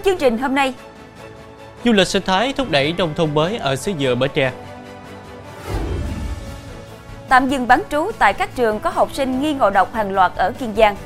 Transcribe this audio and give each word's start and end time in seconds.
Trong 0.00 0.04
chương 0.04 0.18
trình 0.18 0.38
hôm 0.38 0.54
nay, 0.54 0.74
Du 1.84 1.92
lịch 1.92 2.06
sinh 2.06 2.22
thái 2.22 2.52
thúc 2.52 2.70
đẩy 2.70 2.94
nông 2.98 3.14
thôn 3.14 3.34
mới 3.34 3.56
ở 3.56 3.76
xứ 3.76 3.92
dừa 4.00 4.14
Bến 4.14 4.30
Tre. 4.34 4.52
tạm 7.28 7.48
dừng 7.48 7.68
bán 7.68 7.82
trú 7.90 8.10
tại 8.18 8.32
các 8.32 8.56
trường 8.56 8.80
có 8.80 8.90
học 8.90 9.08
sinh 9.12 9.42
nghi 9.42 9.54
ngộ 9.54 9.70
độc 9.70 9.94
hàng 9.94 10.12
loạt 10.12 10.32
ở 10.36 10.52
Kiên 10.52 10.74
Giang. 10.76 10.96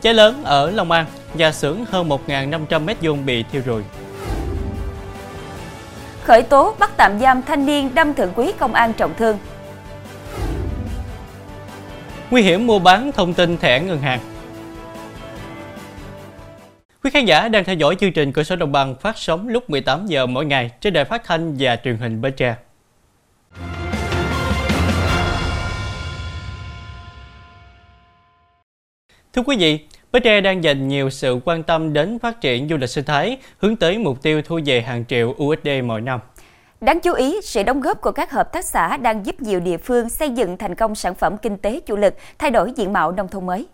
Cháy 0.00 0.14
lớn 0.14 0.44
ở 0.44 0.70
Long 0.70 0.90
An, 0.90 1.06
nhà 1.34 1.52
xưởng 1.52 1.84
hơn 1.84 2.08
1.500 2.08 2.86
m2 2.86 3.24
bị 3.24 3.44
thiêu 3.52 3.62
rụi. 3.66 3.82
Khởi 6.24 6.42
tố 6.42 6.74
bắt 6.78 6.90
tạm 6.96 7.18
giam 7.20 7.42
thanh 7.42 7.66
niên 7.66 7.94
đâm 7.94 8.14
thượng 8.14 8.32
quý 8.36 8.52
công 8.58 8.74
an 8.74 8.92
trọng 8.92 9.14
thương. 9.14 9.38
Nguy 12.30 12.42
hiểm 12.42 12.66
mua 12.66 12.78
bán 12.78 13.12
thông 13.12 13.34
tin 13.34 13.58
thẻ 13.58 13.80
ngân 13.80 13.98
hàng. 14.00 14.20
Quý 17.04 17.10
khán 17.10 17.24
giả 17.24 17.48
đang 17.48 17.64
theo 17.64 17.76
dõi 17.76 17.96
chương 18.00 18.12
trình 18.12 18.32
Cửa 18.32 18.42
sổ 18.42 18.56
Đồng 18.56 18.72
bằng 18.72 18.94
phát 19.00 19.18
sóng 19.18 19.48
lúc 19.48 19.70
18 19.70 20.06
giờ 20.06 20.26
mỗi 20.26 20.44
ngày 20.44 20.70
trên 20.80 20.92
đài 20.92 21.04
phát 21.04 21.24
thanh 21.24 21.56
và 21.58 21.76
truyền 21.76 21.96
hình 21.96 22.20
Bến 22.20 22.32
Tre. 22.36 22.56
Thưa 29.32 29.42
quý 29.46 29.56
vị, 29.56 29.78
Bến 30.12 30.22
Tre 30.22 30.40
đang 30.40 30.64
dành 30.64 30.88
nhiều 30.88 31.10
sự 31.10 31.40
quan 31.44 31.62
tâm 31.62 31.92
đến 31.92 32.18
phát 32.18 32.40
triển 32.40 32.68
du 32.68 32.76
lịch 32.76 32.90
sinh 32.90 33.04
thái, 33.04 33.38
hướng 33.58 33.76
tới 33.76 33.98
mục 33.98 34.22
tiêu 34.22 34.42
thu 34.42 34.60
về 34.66 34.80
hàng 34.80 35.04
triệu 35.08 35.34
USD 35.42 35.68
mỗi 35.84 36.00
năm. 36.00 36.20
Đáng 36.80 37.00
chú 37.00 37.12
ý, 37.12 37.40
sự 37.42 37.62
đóng 37.62 37.80
góp 37.80 38.00
của 38.00 38.12
các 38.12 38.30
hợp 38.30 38.52
tác 38.52 38.64
xã 38.64 38.96
đang 38.96 39.26
giúp 39.26 39.42
nhiều 39.42 39.60
địa 39.60 39.76
phương 39.76 40.08
xây 40.08 40.30
dựng 40.30 40.56
thành 40.56 40.74
công 40.74 40.94
sản 40.94 41.14
phẩm 41.14 41.36
kinh 41.36 41.56
tế 41.56 41.80
chủ 41.86 41.96
lực, 41.96 42.14
thay 42.38 42.50
đổi 42.50 42.72
diện 42.76 42.92
mạo 42.92 43.12
nông 43.12 43.28
thôn 43.28 43.46
mới. 43.46 43.66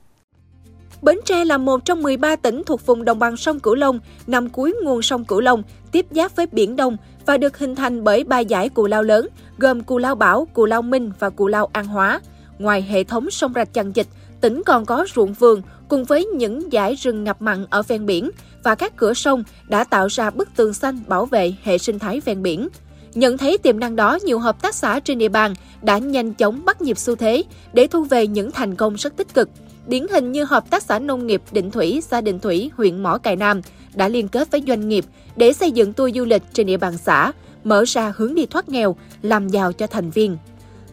Bến 1.02 1.18
Tre 1.24 1.44
là 1.44 1.58
một 1.58 1.84
trong 1.84 2.02
13 2.02 2.36
tỉnh 2.36 2.62
thuộc 2.66 2.86
vùng 2.86 3.04
đồng 3.04 3.18
bằng 3.18 3.36
sông 3.36 3.60
Cửu 3.60 3.74
Long, 3.74 4.00
nằm 4.26 4.48
cuối 4.48 4.74
nguồn 4.82 5.02
sông 5.02 5.24
Cửu 5.24 5.40
Long, 5.40 5.62
tiếp 5.92 6.06
giáp 6.10 6.36
với 6.36 6.46
Biển 6.52 6.76
Đông 6.76 6.96
và 7.26 7.38
được 7.38 7.58
hình 7.58 7.74
thành 7.74 8.04
bởi 8.04 8.24
ba 8.24 8.44
dải 8.44 8.68
cù 8.68 8.86
lao 8.86 9.02
lớn, 9.02 9.28
gồm 9.58 9.82
cù 9.82 9.98
lao 9.98 10.14
Bảo, 10.14 10.46
cù 10.54 10.64
lao 10.64 10.82
Minh 10.82 11.12
và 11.18 11.30
cù 11.30 11.46
lao 11.46 11.68
An 11.72 11.86
Hóa. 11.86 12.20
Ngoài 12.58 12.82
hệ 12.82 13.04
thống 13.04 13.30
sông 13.30 13.52
rạch 13.54 13.74
chằng 13.74 13.96
dịch, 13.96 14.06
tỉnh 14.40 14.62
còn 14.66 14.86
có 14.86 15.06
ruộng 15.14 15.32
vườn 15.32 15.62
cùng 15.88 16.04
với 16.04 16.24
những 16.24 16.68
dải 16.72 16.94
rừng 16.94 17.24
ngập 17.24 17.42
mặn 17.42 17.66
ở 17.70 17.82
ven 17.82 18.06
biển 18.06 18.30
và 18.64 18.74
các 18.74 18.96
cửa 18.96 19.14
sông 19.14 19.44
đã 19.68 19.84
tạo 19.84 20.06
ra 20.06 20.30
bức 20.30 20.48
tường 20.56 20.74
xanh 20.74 21.00
bảo 21.06 21.26
vệ 21.26 21.54
hệ 21.62 21.78
sinh 21.78 21.98
thái 21.98 22.20
ven 22.20 22.42
biển. 22.42 22.68
Nhận 23.14 23.38
thấy 23.38 23.58
tiềm 23.58 23.80
năng 23.80 23.96
đó, 23.96 24.18
nhiều 24.24 24.38
hợp 24.38 24.62
tác 24.62 24.74
xã 24.74 25.00
trên 25.00 25.18
địa 25.18 25.28
bàn 25.28 25.54
đã 25.82 25.98
nhanh 25.98 26.34
chóng 26.34 26.64
bắt 26.64 26.82
nhịp 26.82 26.98
xu 26.98 27.16
thế 27.16 27.42
để 27.72 27.86
thu 27.86 28.04
về 28.04 28.26
những 28.26 28.50
thành 28.50 28.74
công 28.74 28.94
rất 28.94 29.16
tích 29.16 29.34
cực. 29.34 29.48
Điển 29.86 30.06
hình 30.12 30.32
như 30.32 30.44
Hợp 30.44 30.70
tác 30.70 30.82
xã 30.82 30.98
Nông 30.98 31.26
nghiệp 31.26 31.42
Định 31.52 31.70
Thủy, 31.70 32.02
xã 32.02 32.20
Định 32.20 32.38
Thủy, 32.38 32.70
huyện 32.76 33.02
Mỏ 33.02 33.18
Cày 33.18 33.36
Nam 33.36 33.60
đã 33.94 34.08
liên 34.08 34.28
kết 34.28 34.50
với 34.50 34.62
doanh 34.68 34.88
nghiệp 34.88 35.04
để 35.36 35.52
xây 35.52 35.70
dựng 35.70 35.92
tour 35.92 36.16
du 36.16 36.24
lịch 36.24 36.42
trên 36.52 36.66
địa 36.66 36.76
bàn 36.76 36.98
xã, 36.98 37.32
mở 37.64 37.84
ra 37.86 38.12
hướng 38.16 38.34
đi 38.34 38.46
thoát 38.46 38.68
nghèo, 38.68 38.96
làm 39.22 39.48
giàu 39.48 39.72
cho 39.72 39.86
thành 39.86 40.10
viên. 40.10 40.36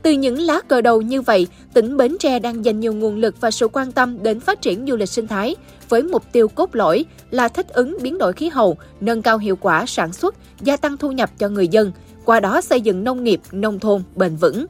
Từ 0.02 0.12
những 0.12 0.40
lá 0.40 0.62
cờ 0.68 0.82
đầu 0.82 1.02
như 1.02 1.22
vậy, 1.22 1.48
tỉnh 1.74 1.98
Bến 1.98 2.18
Tre 2.20 2.40
đang 2.40 2.66
dành 2.66 2.80
nhiều 2.80 2.94
nguồn 2.94 3.16
lực 3.16 3.42
và 3.42 3.52
sự 3.52 3.68
quan 3.68 3.92
tâm 3.92 4.24
đến 4.24 4.40
phát 4.40 4.62
triển 4.62 4.86
du 4.88 4.96
lịch 4.96 5.10
sinh 5.10 5.28
thái 5.28 5.56
với 5.90 6.04
mục 6.04 6.24
tiêu 6.32 6.48
cốt 6.48 6.76
lõi 6.76 7.06
là 7.32 7.48
thích 7.48 7.70
ứng 7.70 7.98
biến 8.02 8.18
đổi 8.18 8.34
khí 8.34 8.50
hậu, 8.50 8.78
nâng 9.02 9.22
cao 9.22 9.38
hiệu 9.38 9.56
quả 9.56 9.86
sản 9.86 10.14
xuất, 10.14 10.36
gia 10.62 10.78
tăng 10.78 10.98
thu 10.98 11.12
nhập 11.12 11.30
cho 11.38 11.50
người 11.50 11.68
dân, 11.68 11.92
qua 12.26 12.40
đó 12.40 12.62
xây 12.62 12.82
dựng 12.82 13.04
nông 13.04 13.24
nghiệp, 13.24 13.42
nông 13.52 13.80
thôn 13.80 14.04
bền 14.16 14.36
vững. 14.36 14.66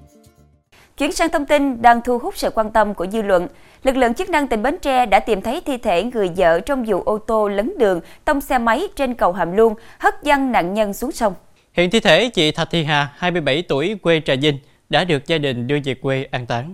Chuyển 0.97 1.11
sang 1.11 1.29
thông 1.31 1.45
tin 1.45 1.81
đang 1.81 2.01
thu 2.05 2.17
hút 2.17 2.38
sự 2.38 2.49
quan 2.49 2.72
tâm 2.72 2.94
của 2.94 3.07
dư 3.07 3.22
luận. 3.22 3.47
Lực 3.83 3.95
lượng 3.95 4.13
chức 4.13 4.29
năng 4.29 4.47
tỉnh 4.47 4.63
Bến 4.63 4.75
Tre 4.81 5.05
đã 5.05 5.19
tìm 5.19 5.41
thấy 5.41 5.61
thi 5.65 5.77
thể 5.77 6.03
người 6.03 6.29
vợ 6.38 6.59
trong 6.59 6.83
vụ 6.88 7.01
ô 7.01 7.17
tô 7.17 7.47
lấn 7.47 7.77
đường 7.77 8.01
tông 8.25 8.41
xe 8.41 8.57
máy 8.57 8.81
trên 8.95 9.13
cầu 9.13 9.31
Hàm 9.31 9.51
Luông, 9.51 9.73
hất 9.99 10.15
văng 10.23 10.51
nạn 10.51 10.73
nhân 10.73 10.93
xuống 10.93 11.11
sông. 11.11 11.33
Hiện 11.73 11.89
thi 11.89 11.99
thể 11.99 12.29
chị 12.29 12.51
Thạch 12.51 12.67
Thị 12.71 12.83
Hà, 12.83 13.09
27 13.16 13.63
tuổi, 13.67 13.95
quê 14.01 14.21
Trà 14.25 14.33
Vinh, 14.41 14.59
đã 14.89 15.03
được 15.03 15.27
gia 15.27 15.37
đình 15.37 15.67
đưa 15.67 15.77
về 15.83 15.93
quê 15.93 16.27
an 16.31 16.45
táng. 16.45 16.73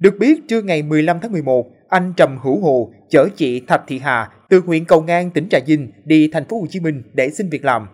Được 0.00 0.14
biết, 0.18 0.40
trưa 0.48 0.62
ngày 0.62 0.82
15 0.82 1.20
tháng 1.20 1.32
11, 1.32 1.66
anh 1.88 2.12
Trầm 2.16 2.38
Hữu 2.42 2.60
Hồ 2.60 2.92
chở 3.10 3.28
chị 3.36 3.60
Thạch 3.60 3.82
Thị 3.86 3.98
Hà 3.98 4.28
từ 4.48 4.62
huyện 4.66 4.84
Cầu 4.84 5.02
Ngang, 5.02 5.30
tỉnh 5.30 5.48
Trà 5.50 5.58
Vinh 5.66 5.92
đi 6.04 6.30
thành 6.32 6.44
phố 6.44 6.60
Hồ 6.60 6.66
Chí 6.70 6.80
Minh 6.80 7.02
để 7.12 7.30
xin 7.30 7.48
việc 7.50 7.64
làm. 7.64 7.86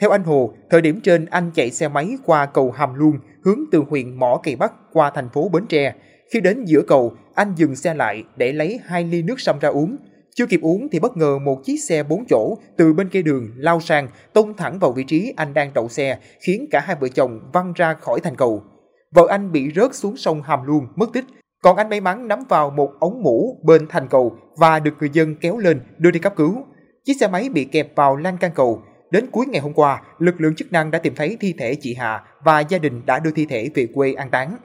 Theo 0.00 0.10
anh 0.10 0.22
Hồ, 0.24 0.54
thời 0.70 0.80
điểm 0.80 1.00
trên 1.00 1.26
anh 1.26 1.50
chạy 1.54 1.70
xe 1.70 1.88
máy 1.88 2.08
qua 2.24 2.46
cầu 2.46 2.70
Hàm 2.70 2.94
Luông 2.94 3.18
hướng 3.44 3.60
từ 3.72 3.82
huyện 3.90 4.18
Mỏ 4.18 4.40
Cày 4.42 4.56
Bắc 4.56 4.72
qua 4.92 5.10
thành 5.14 5.28
phố 5.28 5.48
Bến 5.48 5.66
Tre. 5.68 5.94
Khi 6.32 6.40
đến 6.40 6.64
giữa 6.64 6.82
cầu, 6.88 7.12
anh 7.38 7.54
dừng 7.56 7.76
xe 7.76 7.94
lại 7.94 8.24
để 8.36 8.52
lấy 8.52 8.80
hai 8.84 9.04
ly 9.04 9.22
nước 9.22 9.40
sâm 9.40 9.58
ra 9.58 9.68
uống. 9.68 9.96
Chưa 10.34 10.46
kịp 10.46 10.60
uống 10.62 10.88
thì 10.92 10.98
bất 10.98 11.16
ngờ 11.16 11.38
một 11.38 11.60
chiếc 11.64 11.76
xe 11.76 12.02
bốn 12.02 12.24
chỗ 12.28 12.58
từ 12.76 12.92
bên 12.92 13.08
kia 13.08 13.22
đường 13.22 13.50
lao 13.56 13.80
sang 13.80 14.08
tông 14.32 14.56
thẳng 14.56 14.78
vào 14.78 14.92
vị 14.92 15.04
trí 15.04 15.32
anh 15.36 15.54
đang 15.54 15.74
đậu 15.74 15.88
xe, 15.88 16.18
khiến 16.40 16.66
cả 16.70 16.80
hai 16.80 16.96
vợ 17.00 17.08
chồng 17.08 17.40
văng 17.52 17.72
ra 17.72 17.94
khỏi 17.94 18.20
thành 18.20 18.36
cầu. 18.36 18.62
Vợ 19.14 19.26
anh 19.30 19.52
bị 19.52 19.70
rớt 19.76 19.94
xuống 19.94 20.16
sông 20.16 20.42
Hàm 20.42 20.66
Luông, 20.66 20.86
mất 20.96 21.10
tích. 21.12 21.24
Còn 21.62 21.76
anh 21.76 21.88
may 21.88 22.00
mắn 22.00 22.28
nắm 22.28 22.44
vào 22.48 22.70
một 22.70 22.90
ống 23.00 23.22
mũ 23.22 23.60
bên 23.64 23.86
thành 23.88 24.08
cầu 24.08 24.36
và 24.56 24.78
được 24.78 24.94
người 25.00 25.10
dân 25.12 25.34
kéo 25.40 25.58
lên 25.58 25.80
đưa 25.98 26.10
đi 26.10 26.18
cấp 26.18 26.32
cứu. 26.36 26.64
Chiếc 27.04 27.14
xe 27.20 27.28
máy 27.28 27.48
bị 27.48 27.64
kẹp 27.64 27.96
vào 27.96 28.16
lan 28.16 28.36
can 28.38 28.50
cầu. 28.54 28.82
Đến 29.10 29.26
cuối 29.30 29.46
ngày 29.46 29.60
hôm 29.60 29.72
qua, 29.72 30.02
lực 30.18 30.40
lượng 30.40 30.54
chức 30.54 30.72
năng 30.72 30.90
đã 30.90 30.98
tìm 30.98 31.14
thấy 31.14 31.36
thi 31.40 31.54
thể 31.58 31.74
chị 31.80 31.94
Hà 31.94 32.24
và 32.44 32.60
gia 32.60 32.78
đình 32.78 33.06
đã 33.06 33.18
đưa 33.18 33.30
thi 33.30 33.46
thể 33.46 33.70
về 33.74 33.86
quê 33.94 34.12
an 34.12 34.30
táng. 34.30 34.56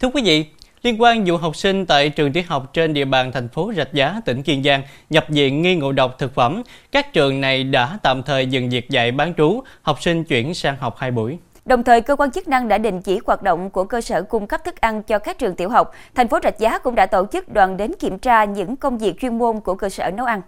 Thưa 0.00 0.08
quý 0.14 0.22
vị, 0.24 0.46
liên 0.86 1.02
quan 1.02 1.24
vụ 1.24 1.36
học 1.36 1.56
sinh 1.56 1.86
tại 1.86 2.10
trường 2.10 2.32
tiểu 2.32 2.42
học 2.46 2.72
trên 2.72 2.94
địa 2.94 3.04
bàn 3.04 3.32
thành 3.32 3.48
phố 3.48 3.72
Rạch 3.76 3.92
Giá, 3.92 4.20
tỉnh 4.24 4.42
Kiên 4.42 4.62
Giang 4.62 4.82
nhập 5.10 5.24
viện 5.28 5.62
nghi 5.62 5.76
ngộ 5.76 5.92
độc 5.92 6.18
thực 6.18 6.34
phẩm, 6.34 6.62
các 6.92 7.12
trường 7.12 7.40
này 7.40 7.64
đã 7.64 7.98
tạm 8.02 8.22
thời 8.22 8.46
dừng 8.46 8.68
việc 8.68 8.90
dạy 8.90 9.12
bán 9.12 9.34
trú, 9.34 9.60
học 9.82 10.02
sinh 10.02 10.24
chuyển 10.24 10.54
sang 10.54 10.76
học 10.76 10.94
hai 10.98 11.10
buổi. 11.10 11.38
Đồng 11.64 11.84
thời, 11.84 12.00
cơ 12.00 12.16
quan 12.16 12.30
chức 12.30 12.48
năng 12.48 12.68
đã 12.68 12.78
đình 12.78 13.02
chỉ 13.02 13.20
hoạt 13.26 13.42
động 13.42 13.70
của 13.70 13.84
cơ 13.84 14.00
sở 14.00 14.22
cung 14.22 14.46
cấp 14.46 14.64
thức 14.64 14.80
ăn 14.80 15.02
cho 15.02 15.18
các 15.18 15.38
trường 15.38 15.54
tiểu 15.54 15.68
học. 15.68 15.92
Thành 16.14 16.28
phố 16.28 16.38
Rạch 16.42 16.58
Giá 16.58 16.78
cũng 16.78 16.94
đã 16.94 17.06
tổ 17.06 17.26
chức 17.32 17.48
đoàn 17.48 17.76
đến 17.76 17.92
kiểm 17.98 18.18
tra 18.18 18.44
những 18.44 18.76
công 18.76 18.98
việc 18.98 19.20
chuyên 19.20 19.38
môn 19.38 19.60
của 19.60 19.74
cơ 19.74 19.88
sở 19.88 20.10
nấu 20.10 20.26
ăn. 20.26 20.42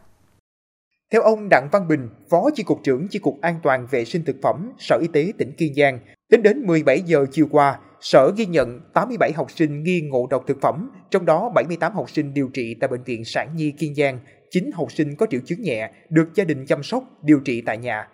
Theo 1.12 1.22
ông 1.22 1.48
Đặng 1.50 1.68
Văn 1.72 1.88
Bình, 1.88 2.08
Phó 2.30 2.50
Chi 2.54 2.62
cục 2.62 2.80
trưởng 2.84 3.08
Chi 3.08 3.18
cục 3.18 3.40
An 3.40 3.60
toàn 3.62 3.86
vệ 3.90 4.04
sinh 4.04 4.24
thực 4.24 4.36
phẩm, 4.42 4.72
Sở 4.78 4.98
Y 5.02 5.08
tế 5.12 5.32
tỉnh 5.38 5.52
Kiên 5.52 5.74
Giang, 5.74 5.98
tính 6.30 6.42
đến 6.42 6.66
17 6.66 7.00
giờ 7.00 7.26
chiều 7.32 7.48
qua, 7.50 7.78
Sở 8.00 8.32
ghi 8.36 8.46
nhận 8.46 8.80
87 8.94 9.32
học 9.32 9.50
sinh 9.50 9.82
nghi 9.82 10.00
ngộ 10.00 10.26
độc 10.30 10.44
thực 10.46 10.60
phẩm, 10.60 10.90
trong 11.10 11.26
đó 11.26 11.50
78 11.54 11.92
học 11.92 12.10
sinh 12.10 12.34
điều 12.34 12.48
trị 12.48 12.76
tại 12.80 12.88
Bệnh 12.88 13.02
viện 13.02 13.24
Sản 13.24 13.56
Nhi 13.56 13.70
Kiên 13.70 13.94
Giang, 13.94 14.18
9 14.50 14.70
học 14.74 14.92
sinh 14.92 15.16
có 15.16 15.26
triệu 15.30 15.40
chứng 15.44 15.62
nhẹ 15.62 15.90
được 16.08 16.28
gia 16.34 16.44
đình 16.44 16.66
chăm 16.66 16.82
sóc, 16.82 17.04
điều 17.22 17.40
trị 17.40 17.62
tại 17.66 17.78
nhà. 17.78 18.08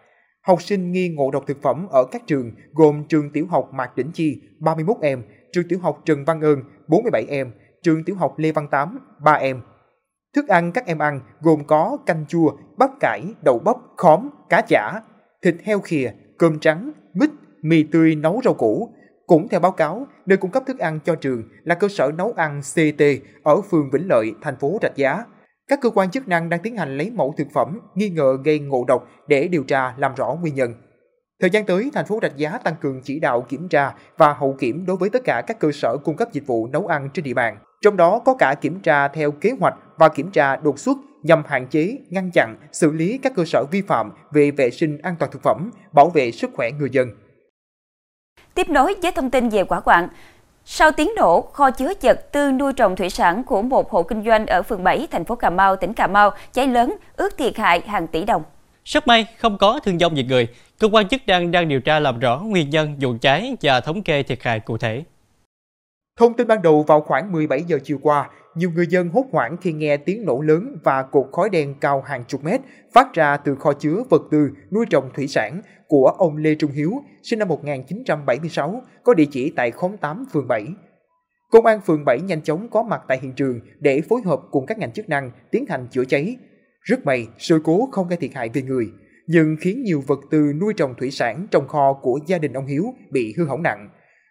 Học 0.46 0.62
sinh 0.62 0.92
nghi 0.92 1.08
ngộ 1.08 1.30
độc 1.30 1.44
thực 1.46 1.62
phẩm 1.62 1.86
ở 1.90 2.04
các 2.04 2.26
trường 2.26 2.52
gồm 2.72 3.04
trường 3.08 3.30
tiểu 3.30 3.46
học 3.50 3.70
Mạc 3.74 3.96
Đỉnh 3.96 4.10
Chi 4.12 4.40
31 4.60 4.96
em, 5.02 5.22
trường 5.52 5.68
tiểu 5.68 5.78
học 5.78 6.02
Trần 6.04 6.24
Văn 6.24 6.40
Ơn 6.40 6.58
47 6.88 7.26
em, 7.28 7.50
trường 7.82 8.04
tiểu 8.04 8.16
học 8.16 8.38
Lê 8.38 8.52
Văn 8.52 8.68
Tám 8.70 8.98
3 9.24 9.32
em. 9.32 9.60
Thức 10.34 10.48
ăn 10.48 10.72
các 10.72 10.86
em 10.86 10.98
ăn 10.98 11.20
gồm 11.40 11.64
có 11.66 11.98
canh 12.06 12.24
chua, 12.28 12.50
bắp 12.78 12.90
cải, 13.00 13.22
đậu 13.44 13.58
bắp, 13.58 13.76
khóm, 13.96 14.28
cá 14.50 14.60
chả, 14.60 15.00
thịt 15.42 15.54
heo 15.64 15.80
khìa, 15.80 16.12
cơm 16.38 16.58
trắng, 16.58 16.92
mít, 17.14 17.30
mì 17.62 17.82
tươi 17.82 18.14
nấu 18.14 18.40
rau 18.44 18.54
củ. 18.54 18.94
Cũng 19.26 19.48
theo 19.48 19.60
báo 19.60 19.72
cáo, 19.72 20.06
nơi 20.26 20.36
cung 20.36 20.50
cấp 20.50 20.62
thức 20.66 20.78
ăn 20.78 21.00
cho 21.04 21.14
trường 21.14 21.42
là 21.64 21.74
cơ 21.74 21.88
sở 21.88 22.10
nấu 22.16 22.32
ăn 22.36 22.60
CT 22.74 23.02
ở 23.42 23.60
phường 23.60 23.90
Vĩnh 23.90 24.08
Lợi, 24.08 24.32
thành 24.42 24.56
phố 24.56 24.78
Rạch 24.82 24.96
Giá. 24.96 25.24
Các 25.68 25.78
cơ 25.82 25.90
quan 25.90 26.10
chức 26.10 26.28
năng 26.28 26.48
đang 26.48 26.60
tiến 26.62 26.76
hành 26.76 26.96
lấy 26.96 27.10
mẫu 27.10 27.34
thực 27.36 27.46
phẩm 27.54 27.80
nghi 27.94 28.08
ngờ 28.08 28.36
gây 28.44 28.58
ngộ 28.58 28.84
độc 28.88 29.08
để 29.28 29.48
điều 29.48 29.62
tra 29.62 29.94
làm 29.96 30.14
rõ 30.14 30.36
nguyên 30.40 30.54
nhân. 30.54 30.74
Thời 31.40 31.50
gian 31.50 31.66
tới, 31.66 31.90
thành 31.94 32.06
phố 32.06 32.18
Rạch 32.22 32.36
Giá 32.36 32.58
tăng 32.58 32.74
cường 32.80 33.00
chỉ 33.04 33.20
đạo 33.20 33.46
kiểm 33.48 33.68
tra 33.68 33.94
và 34.16 34.32
hậu 34.32 34.56
kiểm 34.58 34.86
đối 34.86 34.96
với 34.96 35.10
tất 35.10 35.22
cả 35.24 35.42
các 35.46 35.58
cơ 35.58 35.72
sở 35.72 35.96
cung 36.04 36.16
cấp 36.16 36.28
dịch 36.32 36.46
vụ 36.46 36.66
nấu 36.66 36.86
ăn 36.86 37.08
trên 37.14 37.24
địa 37.24 37.34
bàn. 37.34 37.58
Trong 37.82 37.96
đó 37.96 38.18
có 38.18 38.34
cả 38.34 38.54
kiểm 38.60 38.80
tra 38.80 39.08
theo 39.08 39.30
kế 39.30 39.50
hoạch 39.60 39.74
và 39.96 40.08
kiểm 40.08 40.30
tra 40.30 40.56
đột 40.56 40.78
xuất 40.78 40.98
nhằm 41.22 41.42
hạn 41.46 41.66
chế, 41.66 41.98
ngăn 42.10 42.30
chặn, 42.34 42.56
xử 42.72 42.92
lý 42.92 43.18
các 43.18 43.32
cơ 43.36 43.44
sở 43.44 43.64
vi 43.70 43.82
phạm 43.82 44.12
về 44.32 44.50
vệ 44.50 44.70
sinh 44.70 44.98
an 45.02 45.14
toàn 45.18 45.32
thực 45.32 45.42
phẩm, 45.42 45.70
bảo 45.92 46.10
vệ 46.10 46.30
sức 46.30 46.50
khỏe 46.54 46.70
người 46.70 46.90
dân. 46.92 47.08
Tiếp 48.54 48.68
nối 48.68 48.94
với 49.02 49.12
thông 49.12 49.30
tin 49.30 49.48
về 49.48 49.64
quả 49.64 49.80
quạng, 49.80 50.08
sau 50.64 50.92
tiếng 50.92 51.10
nổ, 51.16 51.40
kho 51.40 51.70
chứa 51.70 51.92
vật 52.02 52.32
tư 52.32 52.52
nuôi 52.52 52.72
trồng 52.72 52.96
thủy 52.96 53.10
sản 53.10 53.44
của 53.44 53.62
một 53.62 53.90
hộ 53.90 54.02
kinh 54.02 54.24
doanh 54.24 54.46
ở 54.46 54.62
phường 54.62 54.84
7, 54.84 55.08
thành 55.10 55.24
phố 55.24 55.34
Cà 55.36 55.50
Mau, 55.50 55.76
tỉnh 55.76 55.94
Cà 55.94 56.06
Mau 56.06 56.30
cháy 56.52 56.66
lớn, 56.66 56.96
ước 57.16 57.38
thiệt 57.38 57.56
hại 57.56 57.80
hàng 57.80 58.06
tỷ 58.06 58.24
đồng. 58.24 58.42
Rất 58.84 59.06
may 59.06 59.26
không 59.38 59.58
có 59.58 59.80
thương 59.84 59.98
vong 59.98 60.14
về 60.14 60.22
người. 60.22 60.48
Cơ 60.78 60.88
quan 60.92 61.08
chức 61.08 61.20
năng 61.26 61.50
đang 61.50 61.68
điều 61.68 61.80
tra 61.80 62.00
làm 62.00 62.18
rõ 62.18 62.38
nguyên 62.38 62.70
nhân 62.70 62.96
vụ 63.00 63.16
cháy 63.20 63.56
và 63.62 63.80
thống 63.80 64.02
kê 64.02 64.22
thiệt 64.22 64.42
hại 64.42 64.60
cụ 64.60 64.78
thể. 64.78 65.04
Thông 66.18 66.34
tin 66.34 66.46
ban 66.46 66.62
đầu 66.62 66.82
vào 66.82 67.00
khoảng 67.00 67.32
17 67.32 67.62
giờ 67.62 67.78
chiều 67.84 67.98
qua, 68.02 68.28
nhiều 68.54 68.70
người 68.70 68.86
dân 68.86 69.08
hốt 69.08 69.24
hoảng 69.32 69.56
khi 69.60 69.72
nghe 69.72 69.96
tiếng 69.96 70.24
nổ 70.24 70.40
lớn 70.40 70.76
và 70.84 71.02
cột 71.02 71.26
khói 71.32 71.50
đen 71.50 71.74
cao 71.80 72.02
hàng 72.06 72.24
chục 72.24 72.44
mét 72.44 72.60
phát 72.92 73.14
ra 73.14 73.36
từ 73.36 73.54
kho 73.54 73.72
chứa 73.72 74.02
vật 74.10 74.22
tư 74.30 74.50
nuôi 74.70 74.86
trồng 74.90 75.10
thủy 75.14 75.28
sản 75.28 75.62
của 75.94 76.14
ông 76.18 76.36
Lê 76.36 76.54
Trung 76.54 76.70
Hiếu, 76.70 76.92
sinh 77.22 77.38
năm 77.38 77.48
1976, 77.48 78.82
có 79.02 79.14
địa 79.14 79.24
chỉ 79.30 79.52
tại 79.56 79.70
khóm 79.70 79.96
8, 79.96 80.24
phường 80.32 80.48
7. 80.48 80.66
Công 81.50 81.66
an 81.66 81.80
phường 81.86 82.04
7 82.06 82.18
nhanh 82.20 82.42
chóng 82.42 82.68
có 82.70 82.82
mặt 82.82 83.02
tại 83.08 83.18
hiện 83.22 83.32
trường 83.32 83.60
để 83.80 84.00
phối 84.08 84.20
hợp 84.24 84.40
cùng 84.50 84.66
các 84.66 84.78
ngành 84.78 84.92
chức 84.92 85.08
năng 85.08 85.30
tiến 85.50 85.64
hành 85.68 85.86
chữa 85.90 86.04
cháy. 86.04 86.36
Rất 86.80 87.06
may, 87.06 87.26
sự 87.38 87.60
cố 87.64 87.88
không 87.92 88.08
gây 88.08 88.16
thiệt 88.16 88.30
hại 88.34 88.48
về 88.48 88.62
người, 88.62 88.86
nhưng 89.26 89.56
khiến 89.60 89.82
nhiều 89.82 90.02
vật 90.06 90.18
tư 90.30 90.52
nuôi 90.60 90.74
trồng 90.76 90.94
thủy 90.94 91.10
sản 91.10 91.46
trong 91.50 91.68
kho 91.68 91.92
của 92.02 92.18
gia 92.26 92.38
đình 92.38 92.52
ông 92.52 92.66
Hiếu 92.66 92.84
bị 93.10 93.34
hư 93.38 93.46
hỏng 93.46 93.62
nặng. 93.62 93.88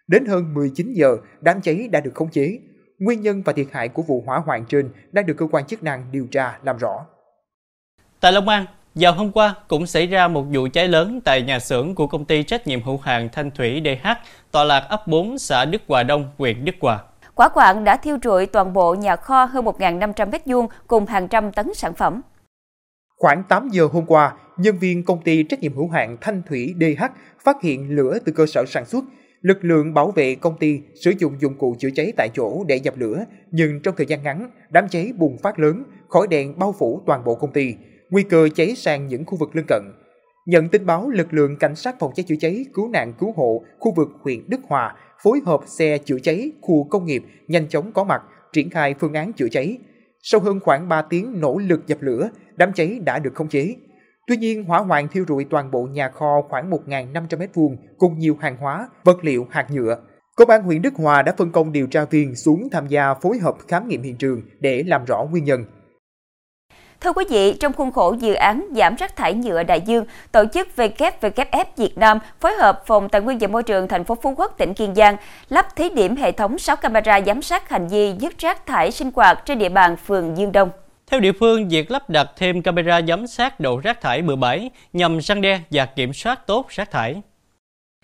Đến 0.07 0.25
hơn 0.25 0.53
19 0.53 0.93
giờ, 0.93 1.17
đám 1.41 1.61
cháy 1.61 1.87
đã 1.91 2.01
được 2.01 2.15
khống 2.15 2.31
chế. 2.31 2.59
Nguyên 2.99 3.21
nhân 3.21 3.41
và 3.45 3.53
thiệt 3.53 3.67
hại 3.71 3.89
của 3.89 4.01
vụ 4.01 4.23
hỏa 4.25 4.39
hoạn 4.39 4.65
trên 4.69 4.89
đang 5.11 5.25
được 5.25 5.37
cơ 5.37 5.47
quan 5.51 5.65
chức 5.65 5.83
năng 5.83 6.11
điều 6.11 6.27
tra 6.31 6.59
làm 6.63 6.77
rõ. 6.77 7.05
Tại 8.19 8.31
Long 8.31 8.49
An, 8.49 8.65
vào 8.95 9.13
hôm 9.13 9.31
qua 9.31 9.55
cũng 9.67 9.85
xảy 9.85 10.07
ra 10.07 10.27
một 10.27 10.45
vụ 10.53 10.67
cháy 10.73 10.87
lớn 10.87 11.21
tại 11.25 11.41
nhà 11.41 11.59
xưởng 11.59 11.95
của 11.95 12.07
công 12.07 12.25
ty 12.25 12.43
trách 12.43 12.67
nhiệm 12.67 12.83
hữu 12.83 12.97
hạn 12.97 13.29
Thanh 13.31 13.51
Thủy 13.51 13.81
DH, 13.85 14.07
tọa 14.51 14.63
lạc 14.63 14.79
ấp 14.89 15.07
4 15.07 15.37
xã 15.37 15.65
Đức 15.65 15.81
Hòa 15.87 16.03
Đông, 16.03 16.29
huyện 16.37 16.65
Đức 16.65 16.75
Hòa. 16.81 17.03
Quả 17.35 17.49
quạng 17.49 17.83
đã 17.83 17.97
thiêu 17.97 18.17
rụi 18.23 18.45
toàn 18.45 18.73
bộ 18.73 18.95
nhà 18.95 19.15
kho 19.15 19.45
hơn 19.45 19.65
1.500 19.65 20.29
m2 20.29 20.67
cùng 20.87 21.05
hàng 21.05 21.27
trăm 21.27 21.51
tấn 21.51 21.73
sản 21.73 21.93
phẩm. 21.93 22.21
Khoảng 23.17 23.43
8 23.49 23.69
giờ 23.69 23.87
hôm 23.93 24.05
qua, 24.05 24.33
nhân 24.57 24.79
viên 24.79 25.05
công 25.05 25.21
ty 25.21 25.43
trách 25.43 25.59
nhiệm 25.59 25.75
hữu 25.75 25.89
hạn 25.89 26.17
Thanh 26.21 26.41
Thủy 26.49 26.73
DH 26.79 27.03
phát 27.43 27.61
hiện 27.63 27.89
lửa 27.89 28.17
từ 28.25 28.31
cơ 28.31 28.45
sở 28.45 28.65
sản 28.67 28.85
xuất. 28.85 29.03
Lực 29.41 29.57
lượng 29.61 29.93
bảo 29.93 30.11
vệ 30.11 30.35
công 30.35 30.57
ty 30.57 30.79
sử 31.03 31.13
dụng 31.19 31.33
dụng 31.41 31.57
cụ 31.57 31.75
chữa 31.79 31.89
cháy 31.95 32.13
tại 32.17 32.29
chỗ 32.35 32.63
để 32.67 32.75
dập 32.75 32.93
lửa, 32.97 33.25
nhưng 33.51 33.79
trong 33.83 33.95
thời 33.97 34.05
gian 34.05 34.23
ngắn, 34.23 34.49
đám 34.69 34.89
cháy 34.89 35.11
bùng 35.17 35.37
phát 35.43 35.59
lớn, 35.59 35.83
khói 36.09 36.27
đèn 36.27 36.59
bao 36.59 36.75
phủ 36.79 37.01
toàn 37.05 37.23
bộ 37.23 37.35
công 37.35 37.53
ty, 37.53 37.75
nguy 38.13 38.23
cơ 38.23 38.49
cháy 38.55 38.75
sang 38.75 39.07
những 39.07 39.25
khu 39.25 39.37
vực 39.37 39.55
lân 39.55 39.65
cận. 39.67 39.81
Nhận 40.45 40.69
tin 40.69 40.85
báo, 40.85 41.09
lực 41.09 41.33
lượng 41.33 41.57
cảnh 41.57 41.75
sát 41.75 41.95
phòng 41.99 42.11
cháy 42.15 42.23
chữa 42.27 42.35
cháy, 42.39 42.65
cứu 42.73 42.89
nạn 42.89 43.13
cứu 43.19 43.33
hộ 43.35 43.63
khu 43.79 43.93
vực 43.95 44.09
huyện 44.21 44.49
Đức 44.49 44.59
Hòa 44.67 44.95
phối 45.23 45.39
hợp 45.45 45.61
xe 45.65 45.97
chữa 45.97 46.19
cháy 46.19 46.51
khu 46.61 46.83
công 46.83 47.05
nghiệp 47.05 47.23
nhanh 47.47 47.67
chóng 47.69 47.91
có 47.91 48.03
mặt, 48.03 48.21
triển 48.53 48.69
khai 48.69 48.95
phương 48.99 49.13
án 49.13 49.33
chữa 49.33 49.47
cháy. 49.51 49.77
Sau 50.21 50.41
hơn 50.41 50.59
khoảng 50.59 50.89
3 50.89 51.01
tiếng 51.01 51.41
nỗ 51.41 51.57
lực 51.57 51.87
dập 51.87 51.97
lửa, 52.01 52.29
đám 52.55 52.73
cháy 52.73 52.99
đã 53.05 53.19
được 53.19 53.35
khống 53.35 53.49
chế. 53.49 53.75
Tuy 54.27 54.37
nhiên, 54.37 54.63
hỏa 54.63 54.79
hoạn 54.79 55.07
thiêu 55.07 55.25
rụi 55.27 55.43
toàn 55.43 55.71
bộ 55.71 55.87
nhà 55.91 56.09
kho 56.09 56.41
khoảng 56.49 56.71
1.500 56.71 57.27
m2 57.27 57.75
cùng 57.97 58.19
nhiều 58.19 58.37
hàng 58.39 58.57
hóa, 58.57 58.89
vật 59.03 59.23
liệu, 59.23 59.47
hạt 59.49 59.67
nhựa. 59.71 59.97
Công 60.35 60.49
an 60.49 60.63
huyện 60.63 60.81
Đức 60.81 60.93
Hòa 60.95 61.21
đã 61.21 61.33
phân 61.37 61.51
công 61.51 61.71
điều 61.71 61.87
tra 61.87 62.05
viên 62.05 62.35
xuống 62.35 62.67
tham 62.71 62.87
gia 62.87 63.13
phối 63.13 63.37
hợp 63.37 63.55
khám 63.67 63.87
nghiệm 63.87 64.01
hiện 64.01 64.17
trường 64.17 64.41
để 64.59 64.83
làm 64.87 65.05
rõ 65.05 65.25
nguyên 65.31 65.43
nhân. 65.43 65.65
Thưa 67.03 67.13
quý 67.13 67.25
vị, 67.29 67.53
trong 67.59 67.73
khuôn 67.73 67.91
khổ 67.91 68.15
dự 68.19 68.33
án 68.33 68.67
giảm 68.75 68.95
rác 68.95 69.15
thải 69.15 69.33
nhựa 69.33 69.63
đại 69.63 69.81
dương, 69.81 70.05
tổ 70.31 70.43
chức 70.53 70.67
WWF 70.77 71.65
Việt 71.77 71.97
Nam 71.97 72.19
phối 72.39 72.53
hợp 72.53 72.83
Phòng 72.85 73.09
Tài 73.09 73.21
nguyên 73.21 73.37
và 73.37 73.47
Môi 73.47 73.63
trường 73.63 73.87
thành 73.87 74.03
phố 74.03 74.17
Phú 74.21 74.33
Quốc, 74.37 74.57
tỉnh 74.57 74.73
Kiên 74.73 74.95
Giang 74.95 75.17
lắp 75.49 75.75
thí 75.75 75.89
điểm 75.89 76.15
hệ 76.15 76.31
thống 76.31 76.59
6 76.59 76.75
camera 76.75 77.21
giám 77.21 77.41
sát 77.41 77.69
hành 77.69 77.87
vi 77.87 78.13
dứt 78.19 78.37
rác 78.37 78.65
thải 78.65 78.91
sinh 78.91 79.11
hoạt 79.15 79.45
trên 79.45 79.59
địa 79.59 79.69
bàn 79.69 79.95
phường 79.97 80.37
Dương 80.37 80.51
Đông. 80.51 80.69
Theo 81.07 81.19
địa 81.19 81.31
phương, 81.39 81.69
việc 81.69 81.91
lắp 81.91 82.09
đặt 82.09 82.27
thêm 82.37 82.61
camera 82.61 83.01
giám 83.07 83.27
sát 83.27 83.59
độ 83.59 83.79
rác 83.83 84.01
thải 84.01 84.21
bừa 84.21 84.35
bãi 84.35 84.69
nhằm 84.93 85.19
răng 85.21 85.41
đe 85.41 85.59
và 85.71 85.85
kiểm 85.85 86.13
soát 86.13 86.47
tốt 86.47 86.65
rác 86.69 86.91
thải. 86.91 87.21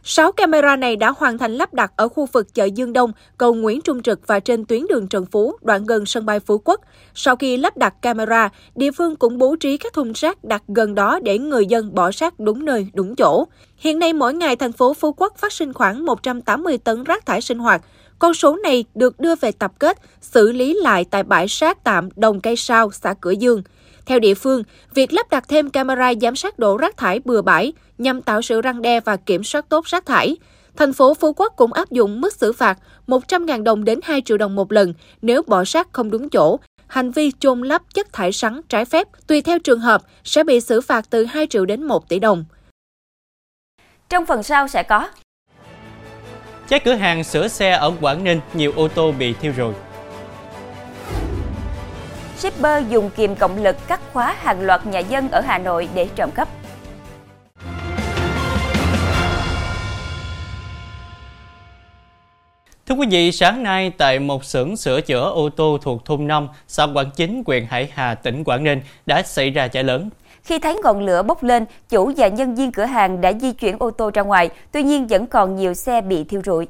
6 0.03 0.31
camera 0.31 0.75
này 0.75 0.95
đã 0.95 1.13
hoàn 1.17 1.37
thành 1.37 1.55
lắp 1.55 1.73
đặt 1.73 1.91
ở 1.95 2.07
khu 2.07 2.25
vực 2.25 2.53
chợ 2.53 2.65
Dương 2.65 2.93
Đông, 2.93 3.11
cầu 3.37 3.53
Nguyễn 3.53 3.81
Trung 3.81 4.01
Trực 4.01 4.27
và 4.27 4.39
trên 4.39 4.65
tuyến 4.65 4.87
đường 4.89 5.07
Trần 5.07 5.25
Phú, 5.25 5.57
đoạn 5.61 5.85
gần 5.85 6.05
sân 6.05 6.25
bay 6.25 6.39
Phú 6.39 6.57
Quốc. 6.57 6.81
Sau 7.13 7.35
khi 7.35 7.57
lắp 7.57 7.77
đặt 7.77 7.93
camera, 8.01 8.49
địa 8.75 8.91
phương 8.91 9.15
cũng 9.15 9.37
bố 9.37 9.55
trí 9.55 9.77
các 9.77 9.93
thùng 9.93 10.11
rác 10.15 10.43
đặt 10.43 10.63
gần 10.67 10.95
đó 10.95 11.19
để 11.23 11.39
người 11.39 11.65
dân 11.65 11.95
bỏ 11.95 12.11
rác 12.13 12.39
đúng 12.39 12.65
nơi, 12.65 12.87
đúng 12.93 13.15
chỗ. 13.15 13.45
Hiện 13.77 13.99
nay 13.99 14.13
mỗi 14.13 14.33
ngày 14.33 14.55
thành 14.55 14.71
phố 14.71 14.93
Phú 14.93 15.13
Quốc 15.13 15.37
phát 15.37 15.53
sinh 15.53 15.73
khoảng 15.73 16.05
180 16.05 16.77
tấn 16.77 17.03
rác 17.03 17.25
thải 17.25 17.41
sinh 17.41 17.59
hoạt. 17.59 17.81
Con 18.19 18.33
số 18.33 18.55
này 18.55 18.85
được 18.95 19.19
đưa 19.19 19.35
về 19.35 19.51
tập 19.51 19.71
kết, 19.79 19.97
xử 20.21 20.51
lý 20.51 20.73
lại 20.73 21.05
tại 21.11 21.23
bãi 21.23 21.45
rác 21.47 21.83
tạm 21.83 22.09
Đồng 22.15 22.41
Cây 22.41 22.55
Sao, 22.55 22.91
xã 22.91 23.13
Cửa 23.21 23.31
Dương. 23.31 23.63
Theo 24.05 24.19
địa 24.19 24.33
phương, 24.33 24.63
việc 24.93 25.13
lắp 25.13 25.29
đặt 25.29 25.43
thêm 25.47 25.69
camera 25.69 26.13
giám 26.21 26.35
sát 26.35 26.59
độ 26.59 26.77
rác 26.77 26.97
thải 26.97 27.19
bừa 27.25 27.41
bãi 27.41 27.73
nhằm 27.97 28.21
tạo 28.21 28.41
sự 28.41 28.61
răng 28.61 28.81
đe 28.81 28.99
và 28.99 29.15
kiểm 29.15 29.43
soát 29.43 29.69
tốt 29.69 29.85
rác 29.85 30.05
thải. 30.05 30.37
Thành 30.75 30.93
phố 30.93 31.13
Phú 31.13 31.33
Quốc 31.33 31.53
cũng 31.55 31.73
áp 31.73 31.91
dụng 31.91 32.21
mức 32.21 32.33
xử 32.33 32.53
phạt 32.53 32.77
100.000 33.07 33.63
đồng 33.63 33.83
đến 33.83 33.99
2 34.03 34.21
triệu 34.21 34.37
đồng 34.37 34.55
một 34.55 34.71
lần 34.71 34.93
nếu 35.21 35.41
bỏ 35.47 35.63
rác 35.67 35.87
không 35.93 36.11
đúng 36.11 36.29
chỗ. 36.29 36.59
Hành 36.87 37.11
vi 37.11 37.31
chôn 37.39 37.61
lắp 37.61 37.81
chất 37.93 38.13
thải 38.13 38.31
sắn 38.31 38.61
trái 38.69 38.85
phép 38.85 39.07
tùy 39.27 39.41
theo 39.41 39.59
trường 39.59 39.79
hợp 39.79 40.01
sẽ 40.23 40.43
bị 40.43 40.59
xử 40.59 40.81
phạt 40.81 41.05
từ 41.09 41.25
2 41.25 41.47
triệu 41.47 41.65
đến 41.65 41.83
1 41.83 42.09
tỷ 42.09 42.19
đồng. 42.19 42.45
Trong 44.09 44.25
phần 44.25 44.43
sau 44.43 44.67
sẽ 44.67 44.83
có 44.83 45.07
Cháy 46.69 46.79
cửa 46.79 46.93
hàng 46.93 47.23
sửa 47.23 47.47
xe 47.47 47.71
ở 47.71 47.93
Quảng 48.01 48.23
Ninh, 48.23 48.39
nhiều 48.53 48.73
ô 48.75 48.87
tô 48.87 49.11
bị 49.11 49.33
thiêu 49.33 49.53
rụi. 49.57 49.73
Shipper 52.39 52.89
dùng 52.89 53.09
kìm 53.15 53.35
cộng 53.35 53.63
lực 53.63 53.75
cắt 53.87 53.99
khóa 54.13 54.35
hàng 54.39 54.61
loạt 54.61 54.85
nhà 54.85 54.99
dân 54.99 55.29
ở 55.31 55.41
Hà 55.41 55.57
Nội 55.57 55.89
để 55.95 56.07
trộm 56.15 56.31
cắp. 56.31 56.49
Thưa 62.85 62.95
quý 62.95 63.07
vị, 63.11 63.31
sáng 63.31 63.63
nay 63.63 63.91
tại 63.97 64.19
một 64.19 64.45
xưởng 64.45 64.77
sửa 64.77 65.01
chữa 65.01 65.31
ô 65.31 65.49
tô 65.49 65.77
thuộc 65.81 66.05
thôn 66.05 66.27
5, 66.27 66.47
xã 66.67 66.87
Quảng 66.93 67.09
Chính, 67.15 67.43
huyện 67.47 67.65
Hải 67.69 67.91
Hà, 67.93 68.15
tỉnh 68.15 68.43
Quảng 68.43 68.63
Ninh 68.63 68.81
đã 69.05 69.21
xảy 69.23 69.49
ra 69.49 69.67
cháy 69.67 69.83
lớn. 69.83 70.09
Khi 70.43 70.59
thấy 70.59 70.79
ngọn 70.83 71.05
lửa 71.05 71.23
bốc 71.23 71.43
lên, 71.43 71.65
chủ 71.89 72.11
và 72.17 72.27
nhân 72.27 72.55
viên 72.55 72.71
cửa 72.71 72.85
hàng 72.85 73.21
đã 73.21 73.33
di 73.41 73.51
chuyển 73.51 73.75
ô 73.79 73.91
tô 73.91 74.11
ra 74.13 74.21
ngoài, 74.21 74.49
tuy 74.71 74.83
nhiên 74.83 75.07
vẫn 75.07 75.27
còn 75.27 75.55
nhiều 75.55 75.73
xe 75.73 76.01
bị 76.01 76.23
thiêu 76.23 76.41
rụi. 76.45 76.67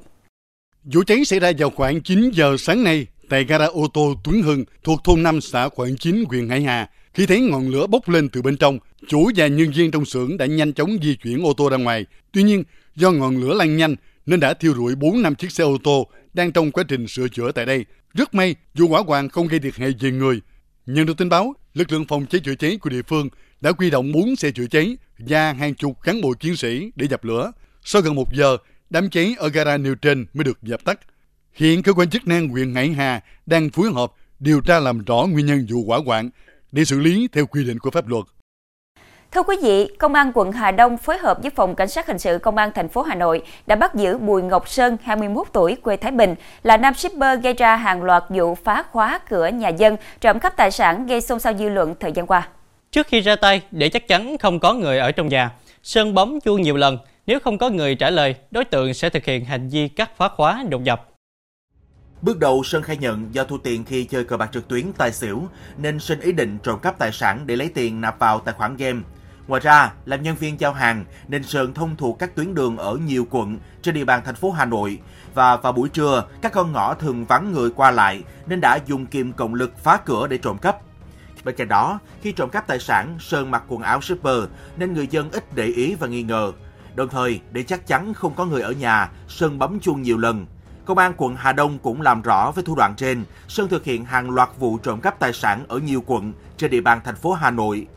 Vụ 0.84 1.02
cháy 1.08 1.26
xảy 1.26 1.40
ra 1.40 1.52
vào 1.58 1.70
khoảng 1.76 2.02
9 2.02 2.32
giờ 2.34 2.56
sáng 2.60 2.84
nay 2.84 3.06
tại 3.30 3.44
gara 3.44 3.66
ô 3.66 3.88
tô 3.94 4.16
Tuấn 4.24 4.42
Hưng 4.42 4.64
thuộc 4.84 5.04
thôn 5.04 5.24
5 5.24 5.42
xã 5.42 5.70
Quảng 5.76 5.98
Chính, 5.98 6.24
huyện 6.28 6.50
Hải 6.50 6.62
Hà. 6.62 6.90
Khi 7.14 7.26
thấy 7.26 7.42
ngọn 7.42 7.68
lửa 7.68 7.88
bốc 7.88 8.10
lên 8.10 8.30
từ 8.30 8.42
bên 8.42 8.58
trong, 8.58 8.80
chủ 9.08 9.32
và 9.36 9.48
nhân 9.48 9.72
viên 9.72 9.92
trong 9.92 10.06
xưởng 10.06 10.38
đã 10.38 10.46
nhanh 10.46 10.74
chóng 10.74 10.98
di 11.02 11.16
chuyển 11.16 11.44
ô 11.44 11.54
tô 11.54 11.70
ra 11.70 11.78
ngoài. 11.78 12.06
Tuy 12.32 12.44
nhiên, 12.44 12.64
do 12.96 13.12
ngọn 13.12 13.38
lửa 13.38 13.54
lan 13.54 13.78
nhanh 13.78 13.96
nên 14.26 14.40
đã 14.40 14.54
thiêu 14.54 14.74
rụi 14.76 14.96
4 14.96 15.22
năm 15.22 15.36
chiếc 15.36 15.52
xe 15.52 15.64
ô 15.64 15.78
tô 15.84 16.08
đang 16.34 16.52
trong 16.52 16.72
quá 16.72 16.84
trình 16.88 17.08
sửa 17.08 17.28
chữa 17.28 17.52
tại 17.52 17.66
đây. 17.66 17.86
Rất 18.14 18.34
may, 18.34 18.56
vụ 18.74 18.88
hỏa 18.88 19.02
hoạn 19.08 19.30
không 19.30 19.48
gây 19.48 19.60
thiệt 19.60 19.76
hại 19.76 19.94
về 20.00 20.12
người. 20.12 20.42
Nhận 20.86 21.06
được 21.06 21.18
tin 21.18 21.30
báo, 21.30 21.54
lực 21.74 21.92
lượng 21.92 22.06
phòng 22.08 22.26
cháy 22.26 22.42
chữa 22.44 22.56
cháy 22.56 22.78
của 22.78 22.90
địa 22.90 23.02
phương 23.02 23.30
đã 23.62 23.72
quy 23.72 23.90
động 23.90 24.12
4 24.12 24.36
xe 24.36 24.52
chữa 24.52 24.68
cháy 24.68 24.98
và 25.18 25.54
hàng 25.54 25.76
chục 25.76 26.02
cán 26.04 26.22
bộ 26.22 26.34
chiến 26.34 26.56
sĩ 26.56 26.92
để 26.96 27.08
dập 27.08 27.24
lửa. 27.24 27.52
Sau 27.84 28.02
gần 28.02 28.16
một 28.16 28.34
giờ, 28.34 28.58
đám 28.90 29.10
cháy 29.10 29.36
ở 29.38 29.50
gara 29.50 29.78
nêu 29.78 29.96
trên 29.96 30.26
mới 30.34 30.44
được 30.44 30.64
dập 30.64 30.86
tắt. 30.86 31.00
Hiện 31.54 31.84
cơ 31.84 31.94
quan 31.94 32.10
chức 32.10 32.28
năng 32.28 32.50
huyện 32.50 32.76
Hải 32.76 32.90
Hà 32.90 33.22
đang 33.46 33.70
phối 33.70 33.92
hợp 33.92 34.12
điều 34.40 34.62
tra 34.62 34.80
làm 34.80 35.04
rõ 35.06 35.26
nguyên 35.30 35.46
nhân 35.46 35.66
vụ 35.70 35.84
hỏa 35.88 36.00
hoạn 36.06 36.30
để 36.72 36.86
xử 36.86 37.00
lý 37.00 37.28
theo 37.32 37.46
quy 37.46 37.64
định 37.64 37.80
của 37.80 37.92
pháp 37.92 38.08
luật. 38.08 38.26
Thưa 39.32 39.44
quý 39.44 39.56
vị, 39.64 39.88
Công 40.00 40.14
an 40.14 40.32
quận 40.34 40.52
Hà 40.52 40.72
Đông 40.72 40.98
phối 40.98 41.18
hợp 41.18 41.38
với 41.42 41.52
Phòng 41.52 41.76
Cảnh 41.76 41.88
sát 41.88 42.08
Hình 42.08 42.20
sự 42.20 42.38
Công 42.38 42.58
an 42.58 42.72
thành 42.76 42.90
phố 42.90 43.02
Hà 43.02 43.16
Nội 43.16 43.42
đã 43.68 43.76
bắt 43.76 43.96
giữ 43.96 44.18
Bùi 44.18 44.42
Ngọc 44.42 44.70
Sơn, 44.70 44.98
21 45.04 45.48
tuổi, 45.54 45.76
quê 45.76 45.98
Thái 45.98 46.12
Bình, 46.12 46.36
là 46.64 46.78
nam 46.78 46.94
shipper 46.94 47.42
gây 47.44 47.54
ra 47.54 47.76
hàng 47.76 48.04
loạt 48.04 48.24
vụ 48.30 48.56
phá 48.56 48.84
khóa 48.92 49.20
cửa 49.30 49.48
nhà 49.48 49.70
dân, 49.70 49.98
trộm 50.22 50.40
cắp 50.40 50.58
tài 50.58 50.72
sản 50.72 51.08
gây 51.08 51.22
xôn 51.22 51.40
xao 51.40 51.54
dư 51.54 51.70
luận 51.70 51.96
thời 52.00 52.12
gian 52.12 52.28
qua. 52.28 52.48
Trước 52.92 53.08
khi 53.08 53.22
ra 53.22 53.36
tay, 53.36 53.62
để 53.72 53.90
chắc 53.90 54.08
chắn 54.08 54.38
không 54.38 54.60
có 54.60 54.74
người 54.74 55.00
ở 55.00 55.12
trong 55.12 55.28
nhà, 55.28 55.52
Sơn 55.84 56.14
bấm 56.14 56.40
chuông 56.40 56.62
nhiều 56.62 56.76
lần. 56.76 56.98
Nếu 57.26 57.40
không 57.40 57.58
có 57.58 57.70
người 57.70 57.96
trả 57.96 58.10
lời, 58.10 58.36
đối 58.52 58.66
tượng 58.66 58.94
sẽ 58.94 59.10
thực 59.10 59.26
hiện 59.26 59.46
hành 59.46 59.70
vi 59.70 59.88
cắt 59.88 60.18
phá 60.18 60.28
khóa 60.28 60.64
đột 60.70 60.82
nhập. 60.82 61.09
Bước 62.22 62.40
đầu, 62.40 62.64
Sơn 62.64 62.84
khai 62.84 62.98
nhận 62.98 63.34
do 63.36 63.44
thu 63.44 63.58
tiền 63.58 63.86
khi 63.86 64.04
chơi 64.04 64.24
cờ 64.24 64.38
bạc 64.38 64.50
trực 64.54 64.68
tuyến 64.68 64.94
tài 64.98 65.12
xỉu, 65.12 65.48
nên 65.78 66.00
sinh 66.00 66.20
ý 66.20 66.32
định 66.32 66.58
trộm 66.64 66.80
cắp 66.80 67.00
tài 67.00 67.12
sản 67.12 67.44
để 67.46 67.56
lấy 67.56 67.70
tiền 67.70 68.02
nạp 68.02 68.20
vào 68.20 68.40
tài 68.40 68.54
khoản 68.54 68.78
game. 68.78 69.00
Ngoài 69.48 69.62
ra, 69.62 69.94
làm 70.06 70.24
nhân 70.24 70.36
viên 70.36 70.60
giao 70.60 70.74
hàng 70.74 71.06
nên 71.28 71.44
Sơn 71.44 71.74
thông 71.74 71.96
thuộc 71.96 72.20
các 72.20 72.36
tuyến 72.36 72.56
đường 72.56 72.78
ở 72.78 72.96
nhiều 72.96 73.28
quận 73.30 73.58
trên 73.82 73.96
địa 73.96 74.06
bàn 74.06 74.22
thành 74.26 74.36
phố 74.36 74.52
Hà 74.52 74.66
Nội 74.66 75.00
và 75.34 75.58
vào 75.58 75.72
buổi 75.72 75.90
trưa, 75.90 76.26
các 76.42 76.52
con 76.52 76.72
ngõ 76.72 76.94
thường 76.94 77.26
vắng 77.26 77.52
người 77.52 77.70
qua 77.72 77.92
lại 77.92 78.24
nên 78.48 78.62
đã 78.62 78.80
dùng 78.88 79.06
kim 79.06 79.34
cộng 79.34 79.54
lực 79.54 79.84
phá 79.84 79.98
cửa 79.98 80.28
để 80.28 80.38
trộm 80.38 80.58
cắp. 80.58 80.78
Bên 81.44 81.56
cạnh 81.56 81.68
đó, 81.68 82.00
khi 82.22 82.32
trộm 82.32 82.50
cắp 82.50 82.68
tài 82.68 82.80
sản, 82.80 83.18
Sơn 83.20 83.52
mặc 83.52 83.64
quần 83.68 83.82
áo 83.82 84.02
shipper 84.02 84.44
nên 84.78 84.94
người 84.94 85.08
dân 85.08 85.32
ít 85.32 85.54
để 85.56 85.66
ý 85.66 85.96
và 85.96 86.08
nghi 86.08 86.24
ngờ. 86.24 86.52
Đồng 86.96 87.10
thời, 87.10 87.40
để 87.52 87.64
chắc 87.64 87.88
chắn 87.88 88.14
không 88.14 88.34
có 88.36 88.46
người 88.46 88.62
ở 88.62 88.72
nhà, 88.72 89.10
Sơn 89.28 89.60
bấm 89.60 89.80
chuông 89.80 90.02
nhiều 90.02 90.18
lần. 90.18 90.46
Công 90.90 90.98
an 90.98 91.14
quận 91.18 91.36
Hà 91.36 91.54
Đông 91.54 91.78
cũng 91.80 92.02
làm 92.02 92.22
rõ 92.22 92.52
với 92.52 92.64
thủ 92.64 92.76
đoạn 92.76 92.94
trên, 92.98 93.24
Sơn 93.48 93.68
thực 93.68 93.84
hiện 93.84 94.06
hàng 94.06 94.30
loạt 94.30 94.50
vụ 94.60 94.78
trộm 94.78 95.02
cắp 95.02 95.20
tài 95.20 95.34
sản 95.34 95.66
ở 95.68 95.80
nhiều 95.80 96.04
quận 96.06 96.34
trên 96.58 96.72
địa 96.72 96.82
bàn 96.82 97.02
thành 97.06 97.16
phố 97.16 97.34
Hà 97.34 97.52
Nội. 97.52 97.88